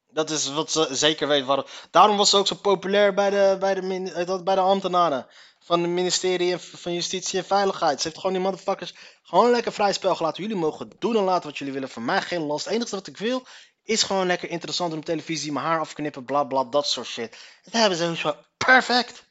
Dat 0.08 0.30
is 0.30 0.50
wat 0.50 0.72
ze 0.72 0.88
zeker 0.92 1.28
weet. 1.28 1.46
Waarom. 1.46 1.66
Daarom 1.92 2.18
was 2.18 2.30
ze 2.30 2.38
ook 2.38 2.48
zo 2.48 2.56
populair 2.56 3.14
bij 3.14 3.30
de, 3.30 3.58
bij 3.60 3.74
de, 3.74 4.12
eh, 4.12 4.44
bij 4.44 4.56
de 4.56 4.62
ambtenaren 4.62 5.28
van 5.70 5.82
het 5.82 5.92
ministerie 5.92 6.58
van 6.58 6.94
Justitie 6.94 7.40
en 7.40 7.46
Veiligheid. 7.46 8.02
Ze 8.02 8.08
heeft 8.08 8.20
gewoon 8.20 8.36
die 8.36 8.42
motherfuckers 8.42 8.94
gewoon 9.24 9.52
lekker 9.52 9.72
vrij 9.74 9.94
spel 9.94 10.16
gelaten. 10.16 10.44
Jullie 10.44 10.58
mogen 10.58 10.92
doen 11.00 11.16
en 11.16 11.24
laten 11.24 11.50
wat 11.50 11.58
jullie 11.58 11.74
willen. 11.74 11.90
Voor 11.90 12.02
mij 12.02 12.22
geen 12.22 12.42
last. 12.42 12.66
Het 12.66 12.74
enige 12.74 12.96
wat 12.96 13.08
ik 13.08 13.18
wil 13.18 13.46
is 13.84 14.04
gewoon 14.04 14.28
lekker 14.28 14.50
interessant 14.50 14.94
op 14.94 15.06
televisie. 15.06 15.52
Mijn 15.52 15.66
haar 15.66 15.80
afknippen, 15.80 16.26
bla 16.26 16.44
bla, 16.44 16.64
dat 16.64 16.88
soort 16.88 17.08
shit. 17.08 17.38
Dat 17.64 17.74
hebben 17.74 17.98
ze 17.98 18.16
zo 18.16 18.36
perfect. 18.58 19.24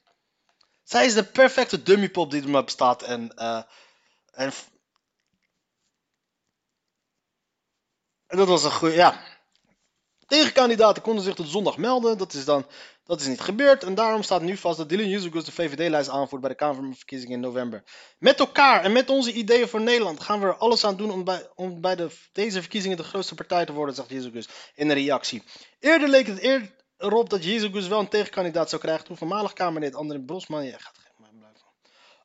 Zij 0.84 1.06
is 1.06 1.14
de 1.14 1.24
perfecte 1.24 1.82
dummypop 1.82 2.30
die 2.30 2.42
er 2.42 2.48
maar 2.48 2.64
bestaat. 2.64 3.02
En, 3.02 3.34
eh, 3.34 3.62
en, 4.30 4.52
en 8.26 8.36
dat 8.36 8.48
was 8.48 8.64
een 8.64 8.72
goede, 8.72 8.94
ja. 8.94 9.24
Tegenkandidaten 10.26 11.02
konden 11.02 11.24
zich 11.24 11.34
tot 11.34 11.48
zondag 11.48 11.76
melden. 11.76 12.18
Dat 12.18 12.32
is 12.32 12.44
dan 12.44 12.66
dat 13.08 13.20
is 13.20 13.26
niet 13.26 13.40
gebeurd. 13.40 13.82
En 13.82 13.94
daarom 13.94 14.22
staat 14.22 14.42
nu 14.42 14.56
vast 14.56 14.78
dat 14.78 14.88
Dylan 14.88 15.08
Jezus 15.08 15.44
de 15.44 15.52
VVD-lijst 15.52 16.08
aanvoert 16.08 16.40
bij 16.40 16.50
de 16.50 16.56
Kamerverkiezingen 16.56 17.34
in 17.34 17.40
november. 17.40 17.82
Met 18.18 18.38
elkaar 18.38 18.84
en 18.84 18.92
met 18.92 19.10
onze 19.10 19.32
ideeën 19.32 19.68
voor 19.68 19.80
Nederland 19.80 20.20
gaan 20.20 20.40
we 20.40 20.46
er 20.46 20.56
alles 20.56 20.84
aan 20.84 20.96
doen 20.96 21.10
om 21.10 21.24
bij, 21.24 21.48
om 21.54 21.80
bij 21.80 21.96
de, 21.96 22.10
deze 22.32 22.60
verkiezingen 22.60 22.96
de 22.96 23.02
grootste 23.02 23.34
partij 23.34 23.64
te 23.64 23.72
worden, 23.72 23.94
zegt 23.94 24.10
Jezus 24.10 24.48
in 24.74 24.88
een 24.88 24.96
reactie. 24.96 25.42
Eerder 25.80 26.08
leek 26.08 26.26
het 26.26 26.42
eer 26.42 26.74
erop 26.96 27.30
dat 27.30 27.44
Jezus 27.44 27.88
wel 27.88 27.98
een 27.98 28.08
tegenkandidaat 28.08 28.68
zou 28.68 28.82
krijgen 28.82 29.04
toen 29.04 29.16
voormalig 29.16 29.52
Kamerlid 29.52 29.94
André 29.94 30.20
Brosman... 30.20 30.64
Ja, 30.64 30.78
gaat 30.78 30.98
geen 30.98 31.38
blijven. 31.38 31.60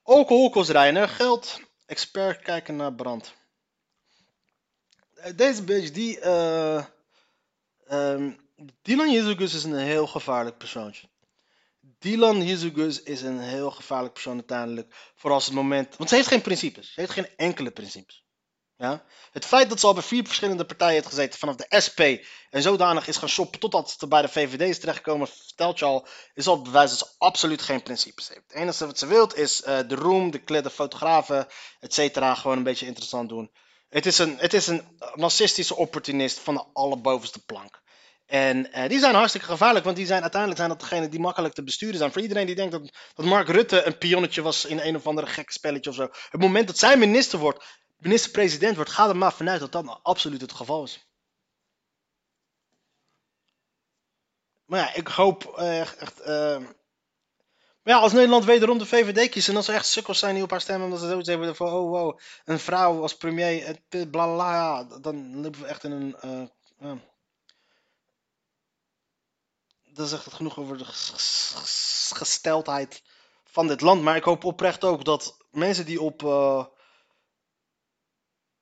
Alcoholkostrijner, 0.04 1.10
geld, 1.10 1.60
expert 1.86 2.42
kijken 2.42 2.76
naar 2.76 2.94
brand. 2.94 3.34
Eh, 5.14 5.32
Deze 5.36 5.64
bitch 5.64 5.92
die... 5.92 6.20
Ehm, 7.88 8.32
Dylan 8.82 9.12
Jezus 9.12 9.54
is 9.54 9.64
een 9.64 9.78
heel 9.78 10.08
gevaarlijk 10.08 10.58
persoontje. 10.58 11.10
Dylan 11.80 12.46
Jezus 12.46 13.04
is 13.04 13.22
een 13.22 13.40
heel 13.40 13.72
gevaarlijk 13.72 14.14
persoon 14.14 14.34
uiteindelijk. 14.34 14.96
Voor 15.16 15.32
als 15.32 15.46
het 15.46 15.54
moment. 15.54 15.98
Want 15.98 16.10
ze 16.10 16.16
heeft 16.16 16.28
geen 16.28 16.42
principes. 16.42 16.94
Ze 16.94 17.00
heeft 17.00 17.12
geen 17.12 17.30
enkele 17.36 17.72
principes. 17.72 18.26
Ja? 18.78 19.06
Het 19.32 19.46
feit 19.46 19.70
dat 19.70 19.80
ze 19.80 19.88
al 19.88 19.94
bij 19.94 20.04
vier 20.04 20.26
verschillende 20.26 20.66
partijen 20.66 20.94
heeft 20.94 21.08
gezeten. 21.08 21.40
Vanaf 21.40 21.56
de 21.56 21.82
SP. 21.86 22.00
En 22.50 22.62
zodanig 22.62 23.08
is 23.08 23.18
gaan 23.18 23.30
shoppen. 23.30 23.60
Totdat 23.60 23.96
ze 24.00 24.08
bij 24.08 24.22
de 24.22 24.28
VVD 24.28 24.62
is 24.62 24.80
terechtgekomen. 24.80 25.28
Vertelt 25.28 25.80
je 25.80 25.86
al. 25.86 26.08
Is 26.34 26.48
al 26.48 26.62
bewijs 26.62 26.90
dat 26.90 27.00
ze 27.00 27.16
absoluut 27.18 27.62
geen 27.62 27.84
principes 27.84 28.28
heeft. 28.28 28.42
Het 28.48 28.54
enige 28.54 28.86
wat 28.86 29.00
ze 29.00 29.06
wilt 29.06 29.36
is 29.36 29.62
eh, 29.62 29.80
de 29.88 29.96
room, 29.96 30.32
de, 30.32 30.40
kle- 30.40 30.62
de 30.62 30.70
fotografen. 30.70 31.48
Et 31.80 31.94
cetera. 31.94 32.36
Gewoon 32.36 32.58
een 32.58 32.64
beetje 32.64 32.86
interessant 32.86 33.30
doen. 33.30 33.52
Het 33.90 34.06
is 34.06 34.18
een, 34.18 34.38
het 34.38 34.54
is 34.54 34.68
een 34.68 34.98
narcistische 35.14 35.76
opportunist 35.76 36.40
van 36.40 36.54
de 36.54 36.66
allerbovenste 36.74 37.46
plank. 37.46 37.83
En 38.34 38.72
eh, 38.72 38.90
die 38.90 39.00
zijn 39.00 39.16
hartstikke 39.16 39.48
gevaarlijk, 39.48 39.86
want 39.86 39.98
die 39.98 40.06
zijn 40.06 40.22
uiteindelijk 40.22 40.62
zijn 40.62 40.72
dat 40.72 40.80
degene 40.80 41.10
die 41.10 41.20
makkelijk 41.20 41.54
te 41.54 41.64
besturen 41.64 41.98
zijn. 41.98 42.12
Voor 42.12 42.22
iedereen 42.22 42.46
die 42.46 42.56
denkt 42.56 42.72
dat, 42.72 42.92
dat 43.14 43.26
Mark 43.26 43.48
Rutte 43.48 43.84
een 43.84 43.98
pionnetje 43.98 44.42
was 44.42 44.66
in 44.66 44.80
een 44.80 44.96
of 44.96 45.08
andere 45.08 45.28
gek 45.28 45.52
spelletje 45.52 45.90
of 45.90 45.96
zo. 45.96 46.10
Het 46.30 46.42
moment 46.42 46.68
dat 46.68 46.78
zij 46.78 46.98
minister 46.98 47.40
wordt, 47.40 47.64
minister-president 47.98 48.76
wordt, 48.76 48.92
ga 48.92 49.08
er 49.08 49.16
maar 49.16 49.34
vanuit 49.34 49.60
dat 49.60 49.72
dat 49.72 50.00
absoluut 50.04 50.42
het 50.42 50.52
geval 50.52 50.84
is. 50.84 51.08
Maar 54.66 54.80
ja, 54.80 54.94
ik 54.94 55.08
hoop 55.08 55.54
eh, 55.58 55.80
echt. 55.80 56.20
eh, 56.20 56.58
maar 57.84 57.94
ja, 57.94 57.98
als 57.98 58.14
Nederland 58.14 58.46
wederom 58.46 58.78
de 58.78 58.86
VVD 58.86 59.30
kiest 59.30 59.50
en 59.50 59.56
als 59.56 59.68
er 59.68 59.76
echt 59.76 59.88
sukkels 59.88 60.20
zijn 60.20 60.34
die 60.34 60.44
op 60.44 60.52
haar 60.52 60.62
stemmen, 60.62 60.86
omdat 60.86 61.00
ze 61.00 61.08
zoiets 61.08 61.30
hebben 61.30 61.56
van, 61.56 61.68
oh 61.68 61.90
wow, 61.90 62.20
een 62.46 62.60
vrouw 62.60 63.02
als 63.02 63.18
premier, 63.18 63.78
bla 63.90 64.06
bla 64.08 64.84
dan 64.84 65.42
lopen 65.42 65.62
we 65.62 65.68
echt 65.68 65.84
in 65.84 65.92
een. 65.92 66.52
Dat 69.94 70.10
zegt 70.10 70.26
het 70.26 70.34
genoeg 70.34 70.58
over 70.58 70.78
de 70.78 70.86
ges- 70.86 71.10
ges- 71.56 72.12
gesteldheid 72.16 73.04
van 73.46 73.68
dit 73.68 73.82
land. 73.82 74.02
Maar 74.02 74.16
ik 74.16 74.24
hoop 74.24 74.44
oprecht 74.44 74.84
ook 74.84 75.06
dat 75.06 75.38
mensen 75.52 75.86
die 75.86 76.02
op. 76.02 76.24
eh, 76.24 76.66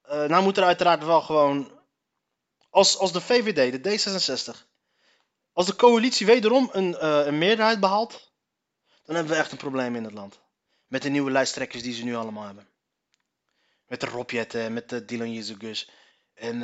eh, 0.02 0.30
nou 0.30 0.44
moet 0.44 0.58
er 0.58 0.64
uiteraard 0.64 1.04
wel 1.04 1.22
gewoon. 1.22 1.80
Als, 2.70 2.98
als 2.98 3.12
de 3.12 3.22
VVD, 3.22 3.84
de 3.84 3.90
D66. 3.90 4.70
Als 5.54 5.66
de 5.66 5.76
coalitie 5.76 6.26
wederom 6.26 6.70
een, 6.72 6.96
eh, 6.98 7.26
een 7.26 7.38
meerderheid 7.38 7.80
behaalt. 7.80 8.32
Dan 9.04 9.16
hebben 9.16 9.34
we 9.34 9.40
echt 9.40 9.52
een 9.52 9.58
probleem 9.58 9.96
in 9.96 10.04
het 10.04 10.14
land. 10.14 10.40
Met 10.88 11.02
de 11.02 11.10
nieuwe 11.10 11.32
lijsttrekkers 11.32 11.84
die 11.84 11.94
ze 11.94 12.04
nu 12.04 12.16
allemaal 12.16 12.46
hebben. 12.46 12.70
Met 13.88 14.00
de 14.00 14.06
Robjetten, 14.08 14.74
met 14.74 14.90
de 14.90 15.06
Dylan 15.06 15.34
Jezus. 15.34 15.90
En 16.34 16.62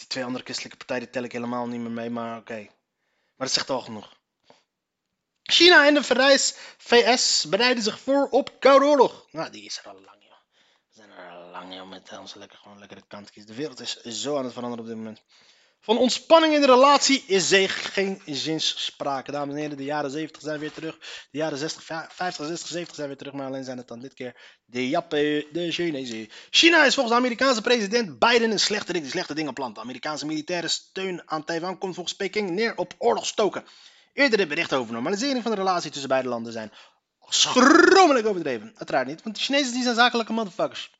die, 0.00 0.08
twee 0.08 0.24
andere 0.24 0.44
christelijke 0.44 0.76
partijen 0.76 1.10
tel 1.10 1.22
ik 1.22 1.32
helemaal 1.32 1.66
niet 1.66 1.80
meer 1.80 1.90
mee, 1.90 2.10
maar 2.10 2.38
oké. 2.38 2.58
Maar 3.36 3.46
dat 3.46 3.52
zegt 3.52 3.70
al 3.70 3.80
genoeg. 3.80 4.18
China 5.42 5.86
en 5.86 5.94
de 5.94 6.02
Verijs 6.02 6.54
VS 6.78 7.46
bereiden 7.48 7.82
zich 7.82 8.00
voor 8.00 8.28
op 8.30 8.60
koude 8.60 8.84
oorlog. 8.84 9.26
Nou, 9.30 9.50
die 9.50 9.64
is 9.64 9.78
er 9.78 9.88
al 9.88 10.00
lang, 10.00 10.22
joh. 10.22 10.38
We 10.88 10.94
zijn 10.94 11.10
er 11.10 11.30
al 11.30 11.50
lang, 11.50 11.74
joh, 11.74 11.88
met 11.88 12.18
ons 12.18 12.34
lekker, 12.34 12.58
gewoon 12.58 12.78
lekker 12.78 12.96
de 12.96 13.06
kant 13.06 13.30
kiezen. 13.30 13.50
De 13.50 13.56
wereld 13.56 13.80
is 13.80 14.00
zo 14.02 14.36
aan 14.36 14.44
het 14.44 14.52
veranderen 14.52 14.84
op 14.84 14.90
dit 14.90 15.00
moment. 15.00 15.22
Van 15.82 15.98
ontspanning 15.98 16.54
in 16.54 16.60
de 16.60 16.66
relatie 16.66 17.24
is 17.26 17.52
er 17.52 17.68
geen 17.68 18.22
zinssprake. 18.26 19.32
Dames 19.32 19.54
en 19.54 19.60
heren, 19.60 19.76
de 19.76 19.84
jaren 19.84 20.10
70 20.10 20.42
zijn 20.42 20.58
weer 20.58 20.72
terug. 20.72 20.98
De 21.30 21.38
jaren 21.38 21.58
60, 21.58 21.82
50, 21.82 22.46
60, 22.46 22.68
70 22.68 22.94
zijn 22.94 23.08
weer 23.08 23.16
terug. 23.16 23.32
Maar 23.32 23.46
alleen 23.46 23.64
zijn 23.64 23.76
het 23.76 23.88
dan 23.88 24.00
dit 24.00 24.14
keer 24.14 24.36
de 24.64 24.88
Jappen, 24.88 25.44
de 25.52 25.72
Chinezen. 25.72 26.28
China 26.50 26.84
is 26.84 26.94
volgens 26.94 27.14
de 27.14 27.20
Amerikaanse 27.20 27.62
president 27.62 28.18
Biden 28.18 28.50
een 28.50 28.60
slechte, 28.60 29.02
slechte 29.04 29.34
dingen 29.34 29.52
plant. 29.52 29.78
Amerikaanse 29.78 30.26
militaire 30.26 30.68
steun 30.68 31.22
aan 31.24 31.44
Taiwan 31.44 31.78
komt 31.78 31.94
volgens 31.94 32.16
Peking 32.16 32.50
neer 32.50 32.76
op 32.76 32.94
oorlogstoken. 32.98 33.64
Eerdere 34.12 34.46
berichten 34.46 34.78
over 34.78 34.92
normalisering 34.92 35.42
van 35.42 35.50
de 35.50 35.56
relatie 35.56 35.90
tussen 35.90 36.08
beide 36.08 36.28
landen 36.28 36.52
zijn 36.52 36.72
schromelijk 37.28 38.26
overdreven. 38.26 38.72
Uiteraard 38.76 39.06
niet, 39.06 39.22
want 39.22 39.36
de 39.36 39.42
Chinezen 39.42 39.72
die 39.72 39.82
zijn 39.82 39.94
zakelijke 39.94 40.32
motherfuckers. 40.32 40.90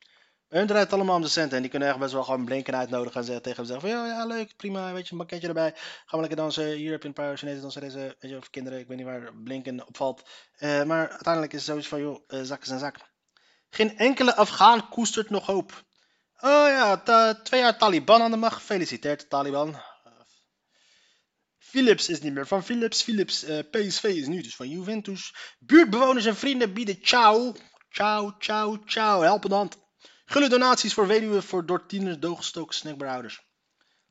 Hun 0.51 0.67
draait 0.67 0.93
allemaal 0.93 1.15
om 1.15 1.21
de 1.21 1.27
centen 1.27 1.55
en 1.55 1.61
die 1.61 1.71
kunnen 1.71 1.89
echt 1.89 1.99
best 1.99 2.13
wel 2.13 2.23
gewoon 2.23 2.45
Blinken 2.45 2.75
uitnodigen 2.75 3.19
en 3.19 3.25
zeggen 3.25 3.43
tegen 3.43 3.57
hem 3.57 3.67
zeggen 3.67 3.89
van 3.89 3.99
ja, 3.99 4.05
ja 4.07 4.25
leuk, 4.25 4.55
prima, 4.55 4.93
weet 4.93 5.05
je, 5.05 5.11
een 5.11 5.17
pakketje 5.17 5.47
erbij. 5.47 5.71
Gaan 5.75 6.05
we 6.05 6.17
lekker 6.17 6.37
dansen, 6.37 7.03
een 7.05 7.13
paar 7.13 7.37
Chinese 7.37 7.61
danseressen, 7.61 8.15
weet 8.19 8.31
je, 8.31 8.37
of 8.37 8.49
kinderen, 8.49 8.79
ik 8.79 8.87
weet 8.87 8.97
niet 8.97 9.05
waar 9.05 9.33
Blinken 9.43 9.87
opvalt. 9.87 10.29
Uh, 10.59 10.83
maar 10.83 11.09
uiteindelijk 11.09 11.53
is 11.53 11.59
het 11.59 11.67
zoiets 11.67 11.87
van 11.87 12.01
joh, 12.01 12.23
uh, 12.27 12.41
zakken 12.41 12.67
zijn 12.67 12.79
zak. 12.79 12.95
Geen 13.69 13.97
enkele 13.97 14.35
Afghaan 14.35 14.89
koestert 14.89 15.29
nog 15.29 15.45
hoop. 15.45 15.83
Oh 16.39 16.67
ja, 16.67 17.01
twee 17.43 17.61
jaar 17.61 17.77
Taliban 17.77 18.21
aan 18.21 18.31
de 18.31 18.37
macht, 18.37 18.55
gefeliciteerd 18.55 19.29
Taliban. 19.29 19.75
Philips 21.57 22.09
is 22.09 22.21
niet 22.21 22.33
meer 22.33 22.47
van 22.47 22.63
Philips. 22.63 23.03
Philips 23.03 23.45
PSV 23.71 24.03
is 24.03 24.27
nu 24.27 24.41
dus 24.41 24.55
van 24.55 24.69
Juventus. 24.69 25.35
Buurtbewoners 25.59 26.25
en 26.25 26.35
vrienden 26.35 26.73
bieden 26.73 27.01
ciao. 27.01 27.55
Ciao, 27.89 28.35
ciao, 28.39 28.81
ciao. 28.85 29.21
Helpende 29.21 29.55
hand. 29.55 29.77
Gulle 30.25 30.49
donaties 30.49 30.93
voor 30.93 31.07
weduwen 31.07 31.43
voor 31.43 31.65
door 31.65 31.85
tieners 31.85 32.19
doorgestoken 32.19 32.75
snackbarouders. 32.75 33.49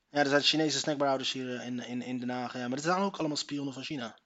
Ja, 0.09 0.19
er 0.19 0.29
zijn 0.29 0.41
Chinese 0.41 0.77
snackbarouders 0.77 1.31
hier 1.31 1.63
in, 1.63 1.79
in, 1.79 2.01
in 2.01 2.19
Den 2.19 2.29
Haag. 2.29 2.53
Ja, 2.53 2.67
maar 2.67 2.77
het 2.77 2.85
zijn 2.85 3.01
ook 3.01 3.17
allemaal 3.17 3.37
spionnen 3.37 3.73
van 3.73 3.83
China. 3.83 4.19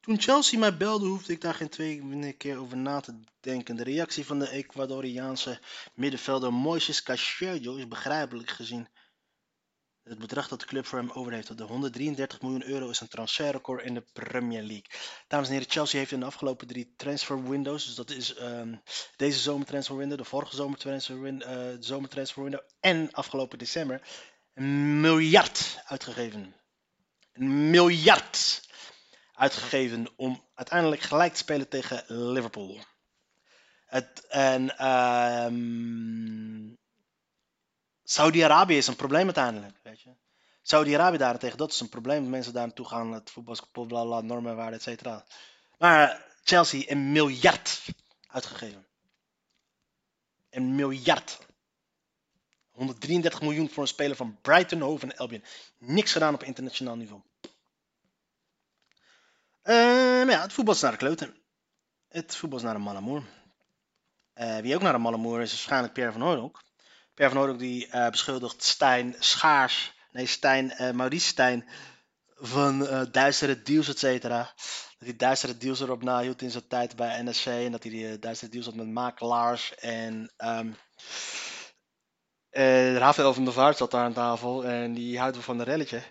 Toen 0.00 0.20
Chelsea 0.20 0.58
mij 0.58 0.76
belde, 0.76 1.06
hoefde 1.06 1.32
ik 1.32 1.40
daar 1.40 1.54
geen 1.54 1.68
twee 1.68 2.32
keer 2.32 2.58
over 2.58 2.76
na 2.76 3.00
te 3.00 3.20
denken. 3.40 3.76
De 3.76 3.82
reactie 3.82 4.26
van 4.26 4.38
de 4.38 4.50
Ecuadoriaanse 4.50 5.60
middenvelder 5.94 6.52
Moises 6.52 7.02
Caicedo 7.02 7.76
is 7.76 7.88
begrijpelijk 7.88 8.50
gezien 8.50 8.88
het 10.04 10.18
bedrag 10.18 10.48
dat 10.48 10.60
de 10.60 10.66
club 10.66 10.86
voor 10.86 10.98
hem 10.98 11.10
over 11.10 11.32
heeft. 11.32 11.58
De 11.58 11.64
133 11.64 12.40
miljoen 12.40 12.64
euro 12.64 12.88
is 12.88 13.00
een 13.00 13.08
transferrecord 13.08 13.84
in 13.84 13.94
de 13.94 14.04
Premier 14.12 14.62
League. 14.62 14.86
Dames 15.28 15.46
en 15.46 15.52
heren, 15.52 15.70
Chelsea 15.70 15.98
heeft 15.98 16.12
in 16.12 16.20
de 16.20 16.26
afgelopen 16.26 16.66
drie 16.66 16.94
transfer 16.96 17.48
windows, 17.48 17.84
dus 17.84 17.94
dat 17.94 18.10
is 18.10 18.40
um, 18.40 18.82
deze 19.16 19.38
zomertransfer 19.38 19.96
window, 19.96 20.18
de 20.18 20.24
vorige 20.24 20.56
zomertransfer 20.56 21.20
win, 21.20 21.44
window 22.34 22.60
en 22.80 23.12
afgelopen 23.12 23.58
december, 23.58 24.02
een 24.54 25.00
miljard 25.00 25.82
uitgegeven. 25.84 26.54
Een 27.32 27.70
miljard 27.70 28.68
uitgegeven 29.32 30.08
om 30.16 30.44
uiteindelijk 30.54 31.00
gelijk 31.00 31.32
te 31.32 31.38
spelen 31.38 31.68
tegen 31.68 32.04
Liverpool. 32.32 32.78
Het, 33.86 34.26
en 34.28 34.86
um, 34.86 36.78
Saudi-Arabië 38.10 38.76
is 38.76 38.86
een 38.86 38.96
probleem 38.96 39.24
uiteindelijk. 39.24 39.76
Weet 39.82 40.00
je. 40.00 40.10
Saudi-Arabië 40.62 41.16
daarentegen, 41.16 41.58
dat 41.58 41.72
is 41.72 41.80
een 41.80 41.88
probleem. 41.88 42.30
Mensen 42.30 42.52
daar 42.52 42.66
naartoe 42.66 42.86
gaan, 42.86 43.12
het 43.12 43.30
voetbalsport, 43.30 43.88
bla 43.88 44.04
bla, 44.04 44.20
normen, 44.20 44.56
waarde, 44.56 44.76
et 44.76 44.82
cetera. 44.82 45.24
Maar 45.78 46.26
Chelsea 46.42 46.82
een 46.86 47.12
miljard 47.12 47.84
uitgegeven. 48.26 48.86
Een 50.50 50.74
miljard. 50.74 51.38
133 52.70 53.40
miljoen 53.40 53.70
voor 53.70 53.82
een 53.82 53.88
speler 53.88 54.16
van 54.16 54.38
Brighton, 54.40 54.80
Hove 54.80 55.06
en 55.06 55.16
Albion. 55.16 55.44
Niks 55.78 56.12
gedaan 56.12 56.34
op 56.34 56.42
internationaal 56.42 56.96
niveau. 56.96 57.22
Maar 59.62 60.30
ja, 60.30 60.42
het 60.42 60.52
voetbal 60.52 60.74
is 60.74 60.80
naar 60.80 60.90
de 60.90 60.96
kloten. 60.96 61.36
Het 62.08 62.36
voetbal 62.36 62.58
is 62.58 62.64
naar 62.64 62.74
de 62.74 62.80
Malamoer. 62.80 63.22
Uh, 64.34 64.58
wie 64.58 64.74
ook 64.74 64.82
naar 64.82 64.92
de 64.92 64.98
Malamoer 64.98 65.40
is, 65.40 65.44
is 65.44 65.50
waarschijnlijk 65.52 65.92
Pierre 65.92 66.12
van 66.12 66.22
Hooydonk. 66.22 66.68
Pierre 67.20 67.38
van 67.38 67.44
Hooydonk 67.44 67.70
die 67.70 67.86
uh, 67.86 68.08
beschuldigt 68.08 68.62
Stijn 68.64 69.14
Schaars, 69.18 69.92
nee 70.12 70.26
Stijn, 70.26 70.72
Maurice 70.94 71.26
Stijn, 71.26 71.68
van 72.34 72.88
duistere 73.10 73.62
deals, 73.62 73.88
et 73.88 73.98
cetera. 73.98 74.38
Dat 74.98 75.08
hij 75.08 75.16
duistere 75.16 75.56
deals 75.56 75.80
erop 75.80 76.02
nahield 76.02 76.42
in 76.42 76.50
zijn 76.50 76.66
tijd 76.68 76.96
bij 76.96 77.22
NSC. 77.22 77.46
En 77.46 77.72
dat 77.72 77.82
hij 77.82 77.92
die 77.92 78.18
duistere 78.18 78.50
deals 78.50 78.66
had 78.66 78.74
met 78.74 78.88
makelaars. 78.88 79.74
En 79.74 80.32
um, 80.38 80.76
Rafael 82.96 83.34
van 83.34 83.44
der 83.44 83.52
Vaart 83.52 83.76
zat 83.76 83.90
daar 83.90 84.04
aan 84.04 84.12
tafel. 84.12 84.64
En 84.64 84.94
die 84.94 85.18
houdt 85.18 85.34
wel 85.34 85.44
van 85.44 85.58
een 85.58 85.64
relletje. 85.64 86.02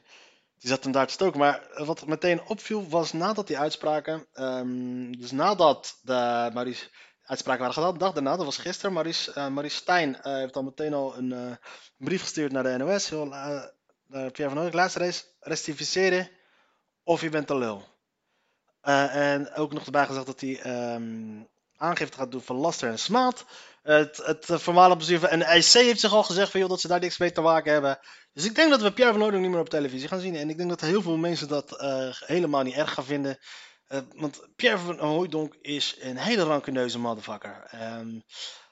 Die 0.58 0.70
zat 0.70 0.84
hem 0.84 0.92
daar 0.92 1.08
te 1.08 1.14
stoken. 1.14 1.40
Maar 1.40 1.68
wat 1.76 2.06
meteen 2.08 2.42
opviel 2.42 2.90
was 2.90 3.14
nadat 3.14 3.48
die 3.48 3.58
uitspraken. 3.58 4.28
Um, 4.34 5.18
dus 5.18 5.32
nadat 5.32 6.00
de 6.02 6.50
Maurice 6.54 6.90
uitspraken 7.30 7.62
waren 7.62 7.76
gedaan, 7.76 7.94
de 7.94 8.00
dag 8.00 8.14
daarna, 8.14 8.36
dat 8.36 8.46
was 8.46 8.58
gisteren. 8.58 8.94
Maurice, 8.94 9.30
uh, 9.30 9.48
Maurice 9.48 9.76
Stijn 9.76 10.10
uh, 10.10 10.24
heeft 10.24 10.56
al 10.56 10.64
meteen 10.64 10.94
al 10.94 11.18
een 11.18 11.32
uh, 11.32 11.52
brief 11.98 12.22
gestuurd 12.22 12.52
naar 12.52 12.64
de 12.64 12.78
NOS. 12.78 13.10
Heel, 13.10 13.30
Pierre 14.08 14.50
van 14.50 14.58
Hoorn. 14.58 14.76
Laatste 14.76 15.00
race, 15.00 15.24
restificeren 15.40 16.30
of 17.04 17.22
je 17.22 17.30
bent 17.30 17.50
een 17.50 17.58
lul. 17.58 17.84
en 18.82 19.54
ook 19.54 19.74
nog 19.74 19.86
erbij 19.86 20.06
gezegd 20.06 20.26
dat 20.26 20.42
hij 20.42 20.94
um, 20.96 21.48
aangifte 21.76 22.18
gaat 22.18 22.32
doen 22.32 22.42
van 22.42 22.56
laster 22.56 22.90
en 22.90 23.00
smaad. 23.00 23.46
Het, 23.82 24.18
het 24.18 24.46
voormalige 24.48 24.98
bestuur 24.98 25.20
van 25.20 25.38
NEC 25.38 25.64
heeft 25.64 26.00
zich 26.00 26.14
al 26.14 26.24
gezegd 26.24 26.54
dat 26.54 26.82
ze 26.82 26.88
daar 26.88 27.00
niks 27.00 27.18
mee 27.18 27.32
te 27.32 27.42
maken 27.42 27.72
hebben. 27.72 28.00
Dus 28.34 28.46
ik 28.46 28.56
denk 28.56 28.70
dat 28.70 28.82
we 28.82 28.94
Pierre 28.94 29.14
van 29.14 29.22
Hooydonk 29.22 29.44
niet 29.44 29.52
meer 29.52 29.62
op 29.62 29.70
televisie 29.70 30.08
gaan 30.08 30.20
zien. 30.20 30.36
En 30.36 30.50
ik 30.50 30.58
denk 30.58 30.70
dat 30.70 30.82
heel 30.82 31.02
veel 31.02 31.18
mensen 31.18 31.48
dat 31.48 31.76
helemaal 32.26 32.64
niet 32.64 32.76
erg 32.76 32.94
gaan 32.94 33.06
vinden. 33.06 33.40
Uh, 33.90 34.00
want 34.16 34.56
Pierre 34.56 34.78
van 34.78 35.00
Hooydonk 35.00 35.56
is 35.62 35.96
een 36.00 36.18
hele 36.18 36.44
rancuneuze 36.44 37.00
motherfucker. 37.00 37.70
Um, 37.74 38.24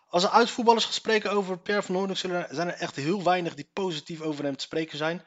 als 0.08 0.24
er 0.24 0.30
uitvoetballers 0.30 0.86
gaan 0.86 0.94
spreken 0.94 1.32
over 1.32 1.60
Pierre 1.60 1.84
van 1.84 1.96
Hooydonk, 1.96 2.18
zijn 2.50 2.68
er 2.68 2.74
echt 2.74 2.96
heel 2.96 3.24
weinig 3.24 3.56
die 3.56 3.70
positief 3.74 4.22
over 4.22 4.44
hem 4.44 4.56
te 4.56 4.64
spreken 4.64 4.98
zijn. 4.98 5.26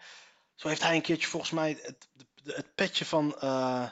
Zo 0.55 0.68
heeft 0.68 0.83
hij 0.83 0.94
een 0.94 1.03
keertje 1.03 1.29
volgens 1.29 1.50
mij 1.53 1.79
het, 1.83 2.09
het, 2.44 2.74
petje 2.74 3.05
van, 3.05 3.35
uh, 3.42 3.88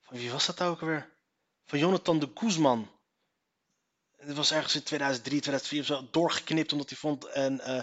van... 0.00 0.16
Wie 0.16 0.30
was 0.30 0.46
dat 0.46 0.62
ook 0.62 0.80
weer? 0.80 1.10
Van 1.64 1.78
Jonathan 1.78 2.18
de 2.18 2.30
Guzman 2.34 2.90
het 4.26 4.36
was 4.36 4.52
ergens 4.52 4.74
in 4.74 4.82
2003, 4.82 5.40
2004 5.40 5.80
of 5.80 5.86
zo, 5.86 6.08
doorgeknipt 6.10 6.72
omdat 6.72 6.88
hij 6.88 6.98
vond. 6.98 7.24
En, 7.24 7.60
uh, 7.60 7.76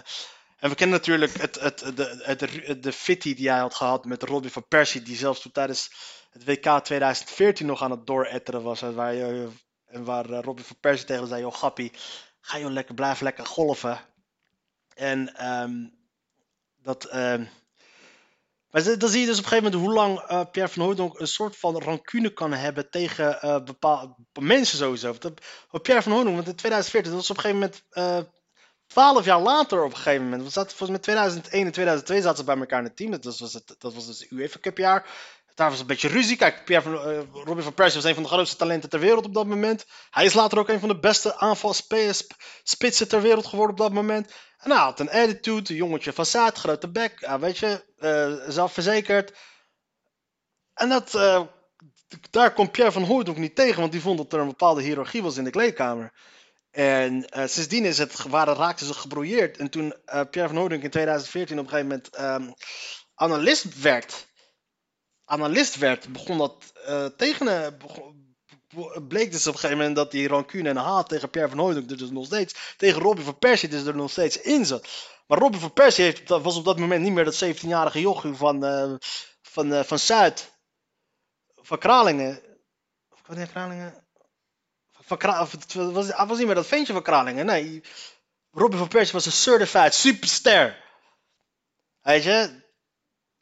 en 0.58 0.70
we 0.70 0.74
kennen 0.74 0.96
natuurlijk 0.96 1.40
het, 1.40 1.60
het, 1.60 1.78
de, 1.78 2.22
het, 2.22 2.82
de 2.82 2.92
fitty 2.92 3.34
die 3.34 3.48
hij 3.48 3.58
had 3.58 3.74
gehad 3.74 4.04
met 4.04 4.22
Robin 4.22 4.50
van 4.50 4.68
Persie, 4.68 5.02
die 5.02 5.16
zelfs 5.16 5.40
toen 5.40 5.52
tijdens 5.52 5.90
het 6.30 6.44
WK 6.44 6.84
2014 6.84 7.66
nog 7.66 7.82
aan 7.82 7.90
het 7.90 8.06
dooretteren 8.06 8.62
was. 8.62 8.82
En 8.82 8.94
waar, 8.94 9.14
je, 9.14 9.48
en 9.86 10.04
waar 10.04 10.30
uh, 10.30 10.40
Robin 10.40 10.64
van 10.64 10.76
Persie 10.80 11.06
tegen 11.06 11.26
zei: 11.26 11.40
Joh, 11.40 11.52
grappie, 11.52 11.92
ga 12.40 12.56
je 12.56 12.70
lekker, 12.70 12.94
blijf 12.94 13.20
lekker 13.20 13.46
golven. 13.46 14.00
En 14.94 15.48
um, 15.50 15.98
dat. 16.82 17.14
Um, 17.14 17.48
maar 18.70 18.98
dan 18.98 19.08
zie 19.08 19.20
je 19.20 19.26
dus 19.26 19.38
op 19.38 19.44
een 19.44 19.50
gegeven 19.50 19.72
moment 19.72 19.82
hoe 19.82 19.92
lang 19.92 20.30
uh, 20.30 20.50
Pierre 20.50 20.72
van 20.72 20.82
Hooydonk 20.82 21.18
een 21.18 21.26
soort 21.26 21.56
van 21.56 21.82
rancune 21.82 22.32
kan 22.32 22.52
hebben 22.52 22.90
tegen 22.90 23.38
uh, 23.44 23.62
bepaalde 23.64 24.14
mensen 24.40 24.78
sowieso. 24.78 25.14
Dat, 25.18 25.40
Pierre 25.82 26.02
van 26.02 26.12
Hooydonk, 26.12 26.34
want 26.34 26.48
in 26.48 26.54
2014, 26.54 27.12
dat 27.12 27.20
was 27.20 27.30
op 27.30 27.36
een 27.36 27.42
gegeven 27.42 27.82
moment 27.92 28.26
uh, 28.26 28.30
12 28.86 29.24
jaar 29.24 29.40
later 29.40 29.84
op 29.84 29.90
een 29.90 29.96
gegeven 29.96 30.22
moment. 30.24 30.42
We 30.42 30.50
zaten 30.50 30.76
volgens 30.76 30.90
mij 30.90 30.98
2001 30.98 31.66
en 31.66 31.72
2002 31.72 32.20
zaten 32.22 32.38
ze 32.38 32.44
bij 32.44 32.56
elkaar 32.56 32.78
in 32.78 32.84
het 32.84 32.96
team. 32.96 33.10
Dat 33.10 33.38
was, 33.38 33.52
het, 33.52 33.74
dat 33.78 33.94
was 33.94 34.06
dus 34.06 34.30
UEFA 34.30 34.58
Cup 34.60 34.78
jaar. 34.78 35.06
Daar 35.60 35.70
was 35.70 35.80
een 35.80 35.86
beetje 35.86 36.08
ruzie. 36.08 36.36
Pierre 36.64 36.82
van, 36.82 36.92
uh, 36.92 37.20
Robin 37.32 37.62
van 37.62 37.74
Persie 37.74 38.00
was 38.00 38.08
een 38.08 38.14
van 38.14 38.22
de 38.22 38.28
grootste 38.28 38.56
talenten 38.56 38.90
ter 38.90 39.00
wereld 39.00 39.24
op 39.24 39.34
dat 39.34 39.46
moment. 39.46 39.86
Hij 40.10 40.24
is 40.24 40.34
later 40.34 40.58
ook 40.58 40.68
een 40.68 40.80
van 40.80 40.88
de 40.88 40.98
beste 40.98 41.36
aanvalspitsen 41.36 43.08
ter 43.08 43.22
wereld 43.22 43.46
geworden 43.46 43.70
op 43.70 43.80
dat 43.80 43.92
moment. 43.92 44.32
En 44.58 44.70
hij 44.70 44.80
had 44.80 45.00
een 45.00 45.10
attitude, 45.10 45.70
een 45.70 45.76
jongetje 45.76 46.12
van 46.12 46.26
zaad, 46.26 46.58
grote 46.58 46.88
bek, 46.88 47.36
weet 47.40 47.58
je, 47.58 47.84
uh, 47.98 48.48
zelfverzekerd. 48.48 49.32
En 50.74 50.88
dat, 50.88 51.14
uh, 51.14 51.42
daar 52.30 52.52
komt 52.52 52.72
Pierre 52.72 52.92
van 52.92 53.02
Hooydonk 53.02 53.38
niet 53.38 53.54
tegen, 53.54 53.80
want 53.80 53.92
die 53.92 54.00
vond 54.00 54.18
dat 54.18 54.32
er 54.32 54.40
een 54.40 54.46
bepaalde 54.46 54.82
hiërarchie 54.82 55.22
was 55.22 55.36
in 55.36 55.44
de 55.44 55.50
kleedkamer. 55.50 56.12
En 56.70 57.24
sindsdien 57.32 57.84
is 57.84 57.98
het, 57.98 58.22
waren, 58.22 58.54
raakten 58.54 58.86
ze 58.86 58.94
gebrouilleerd. 58.94 59.56
En 59.56 59.70
toen 59.70 59.94
Pierre 60.04 60.48
van 60.48 60.56
Hooydonk 60.56 60.82
in 60.82 60.90
2014 60.90 61.58
op 61.58 61.64
een 61.64 61.70
gegeven 61.70 61.88
moment 61.88 62.18
um, 62.20 62.54
analist 63.14 63.80
werd, 63.80 64.28
analist 65.30 65.76
werd, 65.76 66.12
begon 66.12 66.38
dat 66.38 66.72
tegen, 67.16 67.78
begon, 67.78 68.30
bleek 69.08 69.32
dus 69.32 69.46
op 69.46 69.52
een 69.52 69.58
gegeven 69.58 69.78
moment 69.78 69.96
dat 69.96 70.10
die 70.10 70.28
rancune 70.28 70.68
en 70.68 70.76
haat 70.76 71.08
tegen 71.08 71.30
Pierre 71.30 71.50
van 71.50 71.58
Hooydonk 71.58 71.90
er 71.90 71.96
dus 71.96 72.10
nog 72.10 72.24
steeds, 72.24 72.74
tegen 72.76 73.00
Robin 73.00 73.24
van 73.24 73.38
Persie 73.38 73.68
dus 73.68 73.84
er 73.84 73.96
nog 73.96 74.10
steeds 74.10 74.40
in 74.40 74.66
zat. 74.66 74.88
Maar 75.26 75.38
Robin 75.38 75.60
van 75.60 75.72
Persie 75.72 76.04
heeft, 76.04 76.28
was 76.28 76.56
op 76.56 76.64
dat 76.64 76.78
moment 76.78 77.02
niet 77.02 77.12
meer 77.12 77.24
dat 77.24 77.44
17-jarige 77.44 78.00
jochie 78.00 78.34
van, 78.34 78.64
uh, 78.64 78.94
van, 79.42 79.72
uh, 79.72 79.82
van 79.82 79.98
Zuid, 79.98 80.52
van 81.54 81.78
Kralingen. 81.78 82.40
Of 83.10 83.22
wanneer 83.26 83.46
Kralingen? 83.46 84.04
van 85.16 85.92
was, 85.92 86.06
hij 86.06 86.26
was 86.26 86.38
niet 86.38 86.46
meer 86.46 86.54
dat 86.54 86.66
ventje 86.66 86.92
van 86.92 87.02
Kralingen. 87.02 87.46
Nee, 87.46 87.82
Robin 88.50 88.78
van 88.78 88.88
Persie 88.88 89.12
was 89.12 89.26
een 89.26 89.32
certified 89.32 89.94
superster. 89.94 90.84
Weet 92.02 92.22
je? 92.22 92.62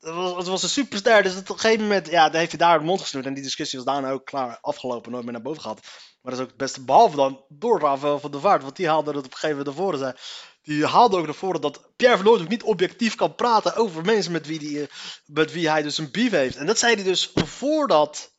Het 0.01 0.15
was, 0.15 0.49
was 0.49 0.63
een 0.63 0.69
superster, 0.69 1.23
dus 1.23 1.37
op 1.37 1.49
een 1.49 1.59
gegeven 1.59 1.83
moment 1.83 2.11
ja, 2.11 2.31
heeft 2.31 2.51
hij 2.51 2.59
daar 2.59 2.79
de 2.79 2.85
mond 2.85 3.01
gesnoerd. 3.01 3.27
En 3.27 3.35
die 3.35 3.43
discussie 3.43 3.79
was 3.79 3.95
daarna 3.95 4.11
ook 4.11 4.25
klaar 4.25 4.59
afgelopen, 4.61 5.11
nooit 5.13 5.25
meer 5.25 5.33
naar 5.33 5.43
boven 5.43 5.63
gehad. 5.63 5.81
Maar 6.23 6.33
dat 6.33 6.33
is 6.33 6.41
ook 6.41 6.49
het 6.49 6.57
beste, 6.57 6.85
behalve 6.85 7.17
dan 7.17 7.45
door 7.49 7.81
Rafael 7.81 8.19
van 8.19 8.31
der 8.31 8.41
Vaart, 8.41 8.63
want 8.63 8.77
die 8.77 8.89
haalde 8.89 9.11
het 9.11 9.19
op 9.19 9.25
een 9.25 9.33
gegeven 9.33 9.57
moment 9.57 9.77
naar 9.77 9.85
voren. 9.85 10.17
Die 10.63 10.87
haalde 10.87 11.17
ook 11.17 11.25
naar 11.25 11.35
voren 11.35 11.61
dat 11.61 11.97
Pierre 11.97 12.17
van 12.17 12.27
Hooydonk 12.27 12.49
niet 12.49 12.63
objectief 12.63 13.15
kan 13.15 13.35
praten 13.35 13.77
over 13.77 14.05
mensen 14.05 14.33
met 14.33 14.47
wie, 14.47 14.59
die, 14.59 14.83
eh, 14.83 14.89
met 15.27 15.53
wie 15.53 15.71
hij 15.71 15.83
dus 15.83 15.99
een 15.99 16.11
beef 16.11 16.31
heeft. 16.31 16.57
En 16.57 16.67
dat 16.67 16.79
zei 16.79 16.95
hij 16.95 17.05
dus 17.05 17.33
voordat 17.35 18.33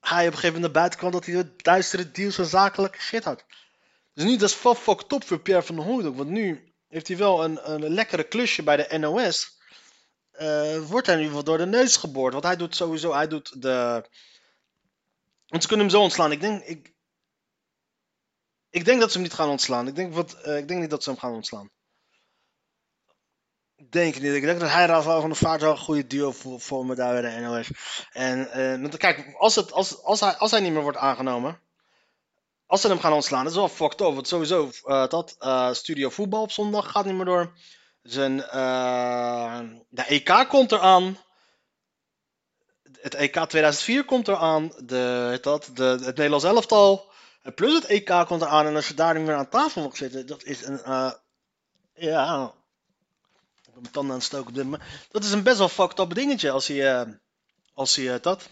hij 0.00 0.26
op 0.26 0.32
een 0.32 0.38
gegeven 0.38 0.54
moment 0.54 0.62
naar 0.62 0.82
buiten 0.82 0.98
kwam 0.98 1.12
dat 1.12 1.26
hij 1.26 1.52
duistere 1.56 2.10
deals 2.10 2.38
en 2.38 2.46
zakelijke 2.46 3.00
shit 3.00 3.24
had. 3.24 3.44
Dus 4.14 4.24
nu, 4.24 4.36
dat 4.36 4.48
is 4.48 4.54
fuck, 4.54 5.02
top 5.02 5.24
voor 5.24 5.40
Pierre 5.40 5.66
van 5.66 5.78
Hooydonk, 5.78 6.16
want 6.16 6.28
nu 6.28 6.74
heeft 6.88 7.08
hij 7.08 7.16
wel 7.16 7.44
een, 7.44 7.72
een 7.72 7.88
lekkere 7.88 8.24
klusje 8.24 8.62
bij 8.62 8.76
de 8.76 8.98
NOS. 8.98 9.57
Eh, 10.38 10.78
wordt 10.78 11.06
hij 11.06 11.16
in 11.16 11.22
ieder 11.22 11.36
geval 11.36 11.56
door 11.56 11.58
de 11.58 11.70
neus 11.70 11.96
geboord. 11.96 12.32
Want 12.32 12.44
hij 12.44 12.56
doet 12.56 12.76
sowieso, 12.76 13.12
hij 13.12 13.28
doet 13.28 13.62
de... 13.62 14.04
Want 15.46 15.62
ze 15.62 15.68
kunnen 15.68 15.86
hem 15.86 15.94
zo 15.94 16.02
ontslaan. 16.02 16.32
Ik 16.32 16.40
denk, 16.40 16.64
ik, 16.64 16.92
ik 18.70 18.84
denk 18.84 19.00
dat 19.00 19.08
ze 19.08 19.18
hem 19.18 19.26
niet 19.26 19.36
gaan 19.36 19.48
ontslaan. 19.48 19.86
Ik 19.86 19.94
denk, 19.94 20.14
wat, 20.14 20.32
eh, 20.32 20.56
ik 20.56 20.68
denk 20.68 20.80
niet 20.80 20.90
dat 20.90 21.02
ze 21.02 21.10
hem 21.10 21.18
gaan 21.18 21.32
ontslaan. 21.32 21.70
Ik 23.76 23.92
denk 23.92 24.14
niet. 24.14 24.34
Ik 24.34 24.42
denk 24.42 24.60
dat 24.60 24.70
hij 24.70 24.86
Rafael 24.86 25.20
van 25.20 25.30
de 25.30 25.36
Vaart 25.36 25.60
wel 25.60 25.70
een 25.70 25.78
goede 25.78 26.06
duo 26.06 26.32
voor, 26.32 26.60
voor 26.60 26.86
me 26.86 26.94
daar 26.94 27.22
bij 27.22 27.34
de 27.34 27.40
NOS. 27.40 27.70
En 28.12 28.50
eh, 28.82 28.90
kijk, 28.98 29.34
als, 29.38 29.54
het, 29.54 29.72
als, 29.72 30.02
als, 30.02 30.20
hij, 30.20 30.36
als 30.36 30.50
hij 30.50 30.60
niet 30.60 30.72
meer 30.72 30.82
wordt 30.82 30.98
aangenomen. 30.98 31.60
Als 32.66 32.80
ze 32.80 32.88
hem 32.88 33.00
gaan 33.00 33.12
ontslaan, 33.12 33.42
dat 33.42 33.52
is 33.52 33.58
wel 33.58 33.68
fucked 33.68 34.00
up. 34.00 34.26
Sowieso, 34.26 34.70
dat 35.08 35.36
studio 35.76 36.08
voetbal 36.08 36.42
op 36.42 36.50
zondag 36.50 36.90
gaat 36.90 37.04
niet 37.04 37.14
meer 37.14 37.24
door. 37.24 37.52
Zijn, 38.10 38.42
eh, 38.44 39.60
de 39.88 40.02
EK 40.06 40.44
komt 40.48 40.72
eraan. 40.72 41.18
Het 43.00 43.14
EK 43.14 43.32
2004 43.34 44.04
komt 44.04 44.28
eraan. 44.28 44.72
De, 44.84 45.38
dat, 45.42 45.70
de, 45.74 45.82
het 45.84 46.00
Nederlands 46.16 46.44
elftal. 46.44 47.10
Plus 47.54 47.74
het 47.74 47.84
EK 47.84 48.24
komt 48.26 48.42
eraan. 48.42 48.66
En 48.66 48.74
als 48.74 48.88
je 48.88 48.94
daar 48.94 49.14
niet 49.14 49.26
meer 49.26 49.34
aan 49.36 49.48
tafel 49.48 49.82
mag 49.82 49.96
zitten, 49.96 50.26
dat 50.26 50.42
is 50.44 50.64
een. 50.66 50.82
eh, 50.82 51.12
ja. 51.94 52.52
Ik 53.66 53.72
ben 53.72 53.80
mijn 53.82 53.92
tanden 53.92 54.10
aan 54.12 54.18
het 54.18 54.26
stoken 54.26 54.48
op 54.48 54.54
dit. 54.54 54.80
Dat 55.10 55.24
is 55.24 55.32
een 55.32 55.42
best 55.42 55.58
wel 55.58 55.68
fucked 55.68 55.98
up 55.98 56.14
dingetje 56.14 56.50
als 56.50 56.66
hij. 56.66 57.00
eh, 57.00 57.08
als 57.74 57.96
hij 57.96 58.20
dat. 58.20 58.48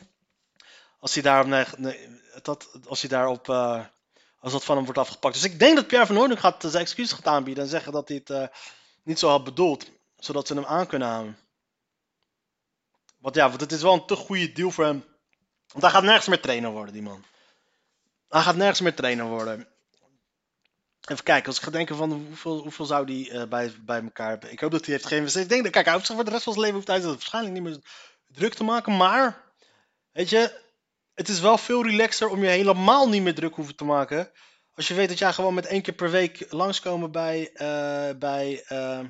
Als 0.99 1.14
hij 1.14 1.23
daarop. 1.23 1.47
Nee, 1.47 1.64
nee, 1.77 2.21
dat, 2.42 2.69
als 2.87 3.01
hij 3.01 3.11
daarop. 3.11 3.49
eh, 3.49 3.85
als 4.40 4.53
dat 4.53 4.64
van 4.64 4.77
hem 4.77 4.85
wordt 4.85 5.01
afgepakt. 5.01 5.35
Dus 5.35 5.45
ik 5.45 5.59
denk 5.59 5.77
dat 5.77 5.87
Pierre 5.87 6.07
van 6.07 6.16
Hoornik 6.16 6.38
gaat 6.38 6.64
zijn 6.66 6.83
excuses 6.83 7.12
gaat 7.12 7.27
aanbieden. 7.27 7.64
En 7.64 7.71
zeggen 7.71 7.92
dat 7.92 8.09
hij 8.09 8.23
het 8.25 8.51
niet 9.07 9.19
zo 9.19 9.29
had 9.29 9.45
bedoeld. 9.45 9.87
Zodat 10.16 10.47
ze 10.47 10.55
hem 10.55 10.64
aan 10.64 10.87
kunnen 10.87 11.09
houden. 11.09 11.38
Want 13.19 13.35
ja, 13.35 13.49
want 13.49 13.61
het 13.61 13.73
is 13.73 13.83
wel 13.83 13.92
een 13.92 14.07
te 14.07 14.16
goede 14.16 14.53
deal 14.53 14.71
voor 14.71 14.85
hem. 14.85 15.05
Want 15.66 15.83
hij 15.85 15.90
gaat 15.90 16.03
nergens 16.03 16.27
meer 16.27 16.40
trainer 16.40 16.71
worden, 16.71 16.92
die 16.92 17.03
man. 17.03 17.25
Hij 18.29 18.42
gaat 18.42 18.57
nergens 18.57 18.81
meer 18.81 18.95
trainer 18.95 19.27
worden. 19.27 19.69
Even 21.01 21.25
kijken, 21.25 21.47
als 21.47 21.57
ik 21.57 21.62
ga 21.62 21.71
denken 21.71 21.97
van 21.97 22.12
hoeveel, 22.12 22.59
hoeveel 22.62 22.85
zou 22.85 23.07
die 23.07 23.31
eh, 23.31 23.49
bij, 23.49 23.73
bij 23.81 24.03
elkaar 24.03 24.29
hebben. 24.29 24.53
Ik 24.53 24.61
hoop 24.61 24.71
dat 24.71 24.85
hij 24.85 24.95
heeft 24.95 25.07
geen 25.07 25.42
Ik 25.42 25.49
denk 25.49 25.62
dat, 25.62 25.73
kijk, 25.73 25.85
hij 25.85 25.95
hoeft 25.95 26.07
zich 26.07 26.14
voor 26.14 26.25
de 26.25 26.31
rest 26.31 26.42
van 26.42 26.53
zijn 26.53 26.64
leven 26.64 26.81
hoeft 26.81 27.05
hij 27.05 27.11
waarschijnlijk 27.11 27.55
niet 27.55 27.62
meer 27.62 27.79
druk 28.27 28.55
te 28.55 28.64
maken. 28.64 28.97
Maar, 28.97 29.45
weet 30.12 30.31
je, 30.31 30.61
het 31.14 31.29
is 31.29 31.40
wel 31.40 31.59
veel 31.59 31.83
relaxer 31.83 32.29
om 32.29 32.42
je 32.42 32.49
helemaal 32.49 33.09
niet 33.09 33.23
meer 33.23 33.35
druk 33.35 33.55
hoeven 33.55 33.77
te 33.77 33.85
maken. 33.85 34.31
Als 34.76 34.88
je 34.88 34.94
weet 34.94 35.08
dat 35.08 35.18
jij 35.18 35.32
gewoon 35.32 35.54
met 35.54 35.66
één 35.66 35.82
keer 35.82 35.94
per 35.94 36.10
week 36.10 36.52
langskomen 36.52 37.10
bij, 37.10 37.52
eh, 37.52 38.18
bij, 38.18 38.64
eh, 38.64 39.04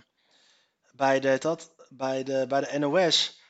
bij, 0.92 1.20
de, 1.20 1.38
dat, 1.38 1.74
bij, 1.88 2.22
de, 2.22 2.44
bij 2.48 2.60
de 2.60 2.78
NOS. 2.78 3.40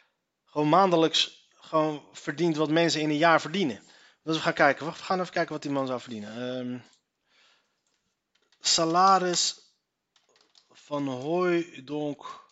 Gewoon 0.44 0.68
maandelijks 0.68 1.48
gewoon 1.50 2.09
verdient 2.12 2.57
wat 2.57 2.70
mensen 2.70 3.00
in 3.00 3.11
een 3.11 3.16
jaar 3.16 3.40
verdienen. 3.40 3.83
Dus 4.22 4.37
we 4.37 4.42
gaan 4.42 4.52
kijken. 4.52 4.87
We 4.87 4.92
gaan 4.92 5.20
even 5.20 5.33
kijken 5.33 5.52
wat 5.52 5.62
die 5.62 5.70
man 5.70 5.87
zou 5.87 6.00
verdienen. 6.00 6.59
Ehm, 6.59 6.79
salaris 8.61 9.72
van 10.70 11.09
Hooijdonk 11.09 12.44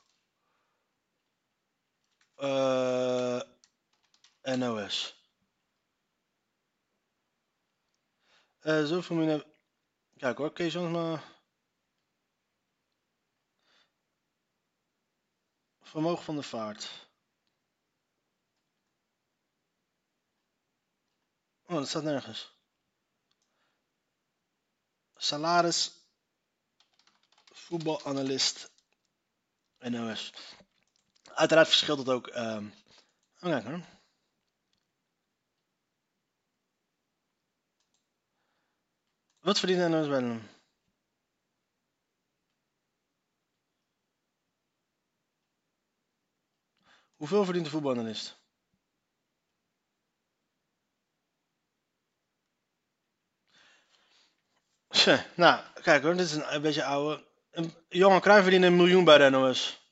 eh 2.36 3.40
NOS. 4.42 5.22
Eh 8.60 8.84
zoveel 8.84 9.16
miljoen. 9.16 9.53
Kijk 10.16 10.38
hoor, 10.38 10.52
Kees 10.52 10.72
Jones 10.72 10.92
maar. 10.92 11.24
Vermogen 15.80 16.24
van 16.24 16.36
de 16.36 16.42
vaart. 16.42 17.08
Oh, 21.66 21.76
dat 21.76 21.88
staat 21.88 22.02
nergens. 22.02 22.52
Salaris. 25.16 25.92
Voetbalanalist. 27.52 28.70
NOS. 29.78 30.32
Uiteraard 31.24 31.68
verschilt 31.68 31.98
het 31.98 32.08
ook. 32.08 32.26
ehm 32.26 32.68
kijk 33.40 33.64
hoor. 33.64 33.93
Wat 39.44 39.58
verdient 39.58 39.80
de 39.80 39.88
NOS 39.88 40.06
bij? 40.06 40.48
Hoeveel 47.16 47.44
verdient 47.44 47.64
de 47.64 47.70
voetbalanalist? 47.70 48.42
Tja, 54.88 55.26
nou, 55.36 55.64
kijk 55.82 56.02
hoor, 56.02 56.16
dit 56.16 56.26
is 56.26 56.32
een, 56.32 56.62
beetje 56.62 56.84
oude. 56.84 57.24
Een, 57.50 57.74
Johan 57.88 58.20
verdient 58.42 58.64
een 58.64 58.76
miljoen 58.76 59.04
bij 59.04 59.18
de 59.18 59.30
NOS. 59.30 59.83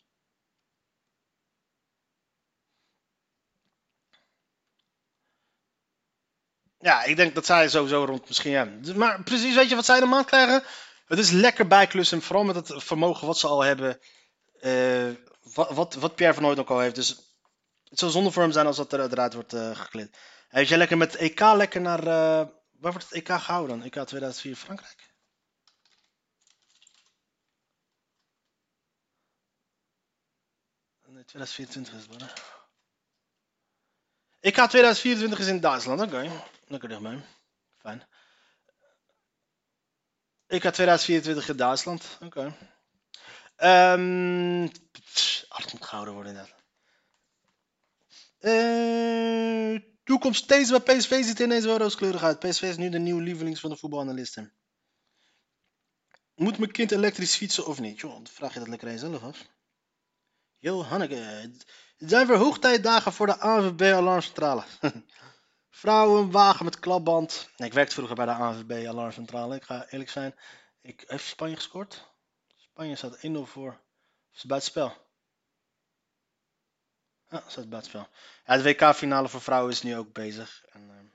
Ja, 6.83 7.03
ik 7.05 7.17
denk 7.17 7.35
dat 7.35 7.47
zij 7.47 7.69
sowieso 7.69 8.05
rond 8.05 8.29
misschien, 8.29 8.51
ja. 8.51 8.65
Dus- 8.65 8.95
Maar 8.95 9.23
precies, 9.23 9.55
weet 9.55 9.69
je 9.69 9.75
wat 9.75 9.85
zij 9.85 10.01
de 10.01 10.07
maand 10.07 10.27
krijgen? 10.27 10.63
Het 11.07 11.19
is 11.19 11.31
lekker 11.31 11.67
bijklussen, 11.67 12.23
vooral 12.23 12.45
met 12.45 12.55
het 12.55 12.73
vermogen 12.85 13.27
wat 13.27 13.39
ze 13.39 13.47
al 13.47 13.61
hebben. 13.63 14.01
eh, 14.61 15.11
wat, 15.55 15.71
wat, 15.73 15.95
wat 15.95 16.15
Pierre 16.15 16.35
van 16.35 16.43
Nooit 16.43 16.59
ook 16.59 16.71
al 16.71 16.79
heeft. 16.81 16.95
Dus 16.95 17.09
het 17.89 17.99
zou 17.99 18.11
zonde 18.11 18.31
voor 18.31 18.43
hem 18.43 18.53
zijn 18.53 18.67
als 18.67 18.77
dat 18.77 18.93
er, 18.93 19.01
eruit 19.01 19.35
wordt 19.35 19.53
eh 19.53 19.77
gekleed. 19.81 20.17
Heeft 20.49 20.69
jij 20.69 20.79
lekker 20.79 20.97
met 20.97 21.17
EK 21.17 21.41
lekker 21.41 21.81
naar... 21.81 21.99
eh, 21.99 22.47
waar 22.79 22.93
wordt 22.93 23.03
het 23.05 23.13
EK 23.13 23.29
gehouden 23.33 23.79
dan? 23.79 23.87
EK 23.87 24.07
2004 24.07 24.57
Frankrijk? 24.57 25.11
Nee, 31.07 31.25
2024 31.25 31.95
is 31.95 32.07
het 32.11 32.21
hè? 32.23 32.27
EK 34.41 34.55
2024 34.55 35.39
is 35.39 35.47
in 35.47 35.61
Duitsland, 35.61 36.01
oké. 36.01 36.31
Lekker 36.73 36.89
dichtbij. 36.89 37.25
Fijn. 37.79 38.03
EK 40.47 40.61
2024 40.61 41.49
in 41.49 41.57
Duitsland, 41.57 42.19
oké. 42.21 42.57
Ehm 43.57 44.69
pff, 44.93 45.45
alles 45.49 45.73
moet 45.73 45.85
gehouden 45.85 46.15
worden 46.15 46.33
inderdaad. 46.33 46.63
Eh, 48.39 49.81
toekomst 50.05 50.43
steeds 50.43 50.71
bij 50.71 50.81
PSV 50.81 51.25
ziet 51.25 51.39
er 51.39 51.45
ineens 51.45 51.65
wel 51.65 51.79
rooskleurig 51.79 52.23
uit. 52.23 52.39
PSV 52.39 52.63
is 52.63 52.77
nu 52.77 52.89
de 52.89 52.99
nieuwe 52.99 53.23
lievelings 53.23 53.61
van 53.61 53.71
de 53.71 53.77
voetbalanalisten. 53.77 54.53
Moet 56.35 56.59
mijn 56.59 56.73
kind 56.73 56.91
elektrisch 56.91 57.37
fietsen 57.37 57.67
of 57.67 57.81
niet? 57.81 58.01
Joh, 58.01 58.25
vraag 58.25 58.53
je 58.53 58.59
dat 58.59 58.69
lekker 58.69 58.89
aan 58.89 58.95
jezelf 58.95 59.23
af. 59.23 59.47
Yo, 60.59 60.83
Hanneke. 60.83 61.15
Het 61.15 61.65
zijn 61.97 62.27
weer 62.27 62.37
hoogtijdagen 62.37 63.13
voor 63.13 63.27
de 63.27 63.39
ANVB 63.39 63.81
Alarmcentrale. 65.73 65.81
Vrouwen, 65.81 66.31
wagen 66.31 66.65
met 66.65 66.79
klapband. 66.79 67.51
Ik 67.57 67.73
werkte 67.73 67.95
vroeger 67.95 68.17
bij 68.17 68.27
de 68.27 68.33
ANVB 68.33 68.87
Alarmcentrale. 68.87 69.57
Ik 69.57 69.63
ga 69.63 69.87
eerlijk 69.89 70.11
zijn. 70.11 70.35
Ik, 70.83 71.05
heeft 71.07 71.27
Spanje 71.27 71.55
gescoord? 71.55 72.11
Spanje 72.57 72.97
staat 72.97 73.17
1-0 73.17 73.31
voor. 73.43 73.81
Is 74.33 74.39
het 74.39 74.47
buitenspel? 74.47 74.97
Het 77.27 77.45
staat 77.47 77.69
buitenspel. 77.69 78.09
Ja, 78.47 78.57
de 78.57 78.63
WK-finale 78.63 79.29
voor 79.29 79.41
vrouwen 79.41 79.73
is 79.73 79.83
nu 79.83 79.97
ook 79.97 80.13
bezig. 80.13 80.65
En, 80.65 80.91
ehm, 80.91 81.07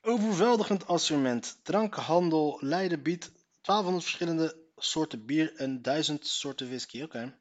Overweldigend 0.00 0.86
assortiment. 0.86 1.58
Drankhandel 1.62 2.58
Leiden 2.60 3.02
biedt 3.02 3.32
1200 3.60 4.04
verschillende 4.04 4.56
soorten 4.76 5.26
bier 5.26 5.54
en 5.56 5.82
1000 5.82 6.26
soorten 6.26 6.66
whisky. 6.66 7.02
Oké. 7.02 7.38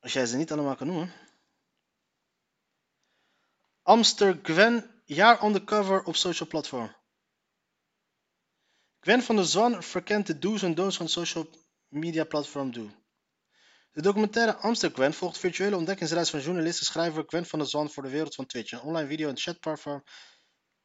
Als 0.00 0.12
jij 0.12 0.26
ze 0.26 0.36
niet 0.36 0.52
allemaal 0.52 0.76
kan 0.76 0.86
noemen. 0.86 1.27
Amster 3.88 4.38
Gwen 4.42 5.02
jaar 5.04 5.44
undercover 5.44 6.02
op 6.02 6.16
social 6.16 6.48
platform. 6.48 6.96
Gwen 9.00 9.22
van 9.22 9.36
der 9.36 9.44
Zwan 9.44 9.82
verkent 9.82 10.26
de 10.26 10.38
do's 10.38 10.62
en 10.62 10.74
don'ts 10.74 10.96
van 10.96 11.08
social 11.08 11.50
media 11.88 12.24
platform 12.24 12.72
Do. 12.72 12.90
De 13.92 14.02
documentaire 14.02 14.56
Amster 14.56 14.90
Gwen 14.90 15.14
volgt 15.14 15.38
virtuele 15.38 15.76
ontdekkingsreis 15.76 16.30
van 16.30 16.40
journalist 16.40 16.78
en 16.78 16.86
schrijver 16.86 17.24
Gwen 17.26 17.46
van 17.46 17.58
der 17.58 17.68
Zwan 17.68 17.90
voor 17.90 18.02
de 18.02 18.08
wereld 18.08 18.34
van 18.34 18.46
Twitch. 18.46 18.72
Een 18.72 18.80
online 18.80 19.08
video 19.08 19.28
en 19.28 19.38
chatplatform. 19.38 20.02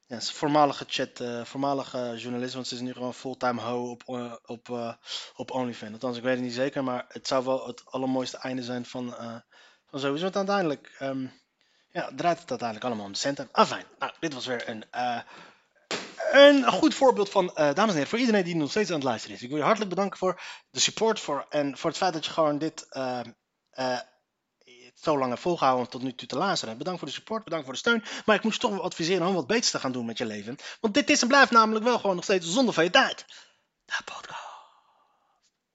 Ja, 0.05 0.17
is 0.17 0.31
voormalige 0.31 0.85
chat, 0.87 1.19
eh, 1.19 1.45
voormalige 1.45 2.13
journalist, 2.17 2.53
want 2.53 2.67
ze 2.67 2.75
is 2.75 2.81
nu 2.81 2.93
gewoon 2.93 3.13
fulltime 3.13 3.61
ho 3.61 3.89
op, 3.89 4.03
eh, 4.05 4.35
op, 4.41 4.69
eh, 4.69 4.93
op 5.35 5.51
OnlyFans. 5.51 5.93
Althans, 5.93 6.17
ik 6.17 6.23
weet 6.23 6.35
het 6.35 6.43
niet 6.43 6.53
zeker, 6.53 6.83
maar 6.83 7.05
het 7.07 7.27
zou 7.27 7.45
wel 7.45 7.67
het 7.67 7.85
allermooiste 7.85 8.37
einde 8.37 8.63
zijn 8.63 8.85
van, 8.85 9.09
van 9.85 9.99
sowieso. 9.99 10.23
Want 10.23 10.35
uiteindelijk 10.35 10.95
ehm, 10.99 11.27
ja, 11.93 12.09
draait 12.15 12.39
het 12.39 12.49
uiteindelijk 12.49 12.87
allemaal 12.87 13.05
om 13.05 13.11
de 13.11 13.17
centen. 13.17 13.49
Afijn, 13.51 13.85
nou, 13.99 14.11
dit 14.19 14.33
was 14.33 14.45
weer 14.45 14.69
een, 14.69 14.85
eh, 14.91 15.19
een 16.31 16.67
goed 16.67 16.93
voorbeeld 16.93 17.29
van, 17.29 17.55
eh, 17.55 17.55
dames 17.55 17.89
en 17.89 17.93
heren, 17.93 18.07
voor 18.07 18.19
iedereen 18.19 18.43
die 18.43 18.55
nog 18.55 18.69
steeds 18.69 18.89
aan 18.89 18.95
het 18.95 19.03
luisteren 19.03 19.35
is. 19.35 19.41
Ik 19.41 19.49
wil 19.49 19.57
je 19.57 19.63
hartelijk 19.63 19.89
bedanken 19.89 20.17
voor 20.17 20.41
de 20.69 20.79
support 20.79 21.19
voor, 21.19 21.45
en 21.49 21.77
voor 21.77 21.89
het 21.89 21.99
feit 21.99 22.13
dat 22.13 22.25
je 22.25 22.31
gewoon 22.31 22.57
dit 22.57 22.87
eh, 22.89 23.19
zo 24.93 25.17
lang 25.17 25.29
hebt 25.29 25.41
volgehouden 25.41 25.85
om 25.85 25.91
tot 25.91 26.01
nu 26.01 26.15
toe 26.15 26.27
te 26.27 26.37
luisteren. 26.37 26.77
Bedankt 26.77 26.99
voor 26.99 27.07
de 27.07 27.13
support, 27.13 27.43
bedankt 27.43 27.65
voor 27.65 27.73
de 27.73 27.79
steun. 27.79 28.03
Maar 28.25 28.35
ik 28.35 28.43
moet 28.43 28.53
je 28.53 28.59
toch 28.59 28.71
wel 28.71 28.83
adviseren 28.83 29.27
om 29.27 29.33
wat 29.33 29.47
beters 29.47 29.71
te 29.71 29.79
gaan 29.79 29.91
doen 29.91 30.05
met 30.05 30.17
je 30.17 30.25
leven. 30.25 30.57
Want 30.79 30.93
dit 30.93 31.09
is 31.09 31.21
en 31.21 31.27
blijft 31.27 31.51
namelijk 31.51 31.85
wel 31.85 31.99
gewoon 31.99 32.15
nog 32.15 32.23
steeds 32.23 32.53
zonder 32.53 32.73
van 32.73 32.83
je 32.83 32.89
tijd. 32.89 33.25
De 33.85 34.01
podcast. 34.05 34.42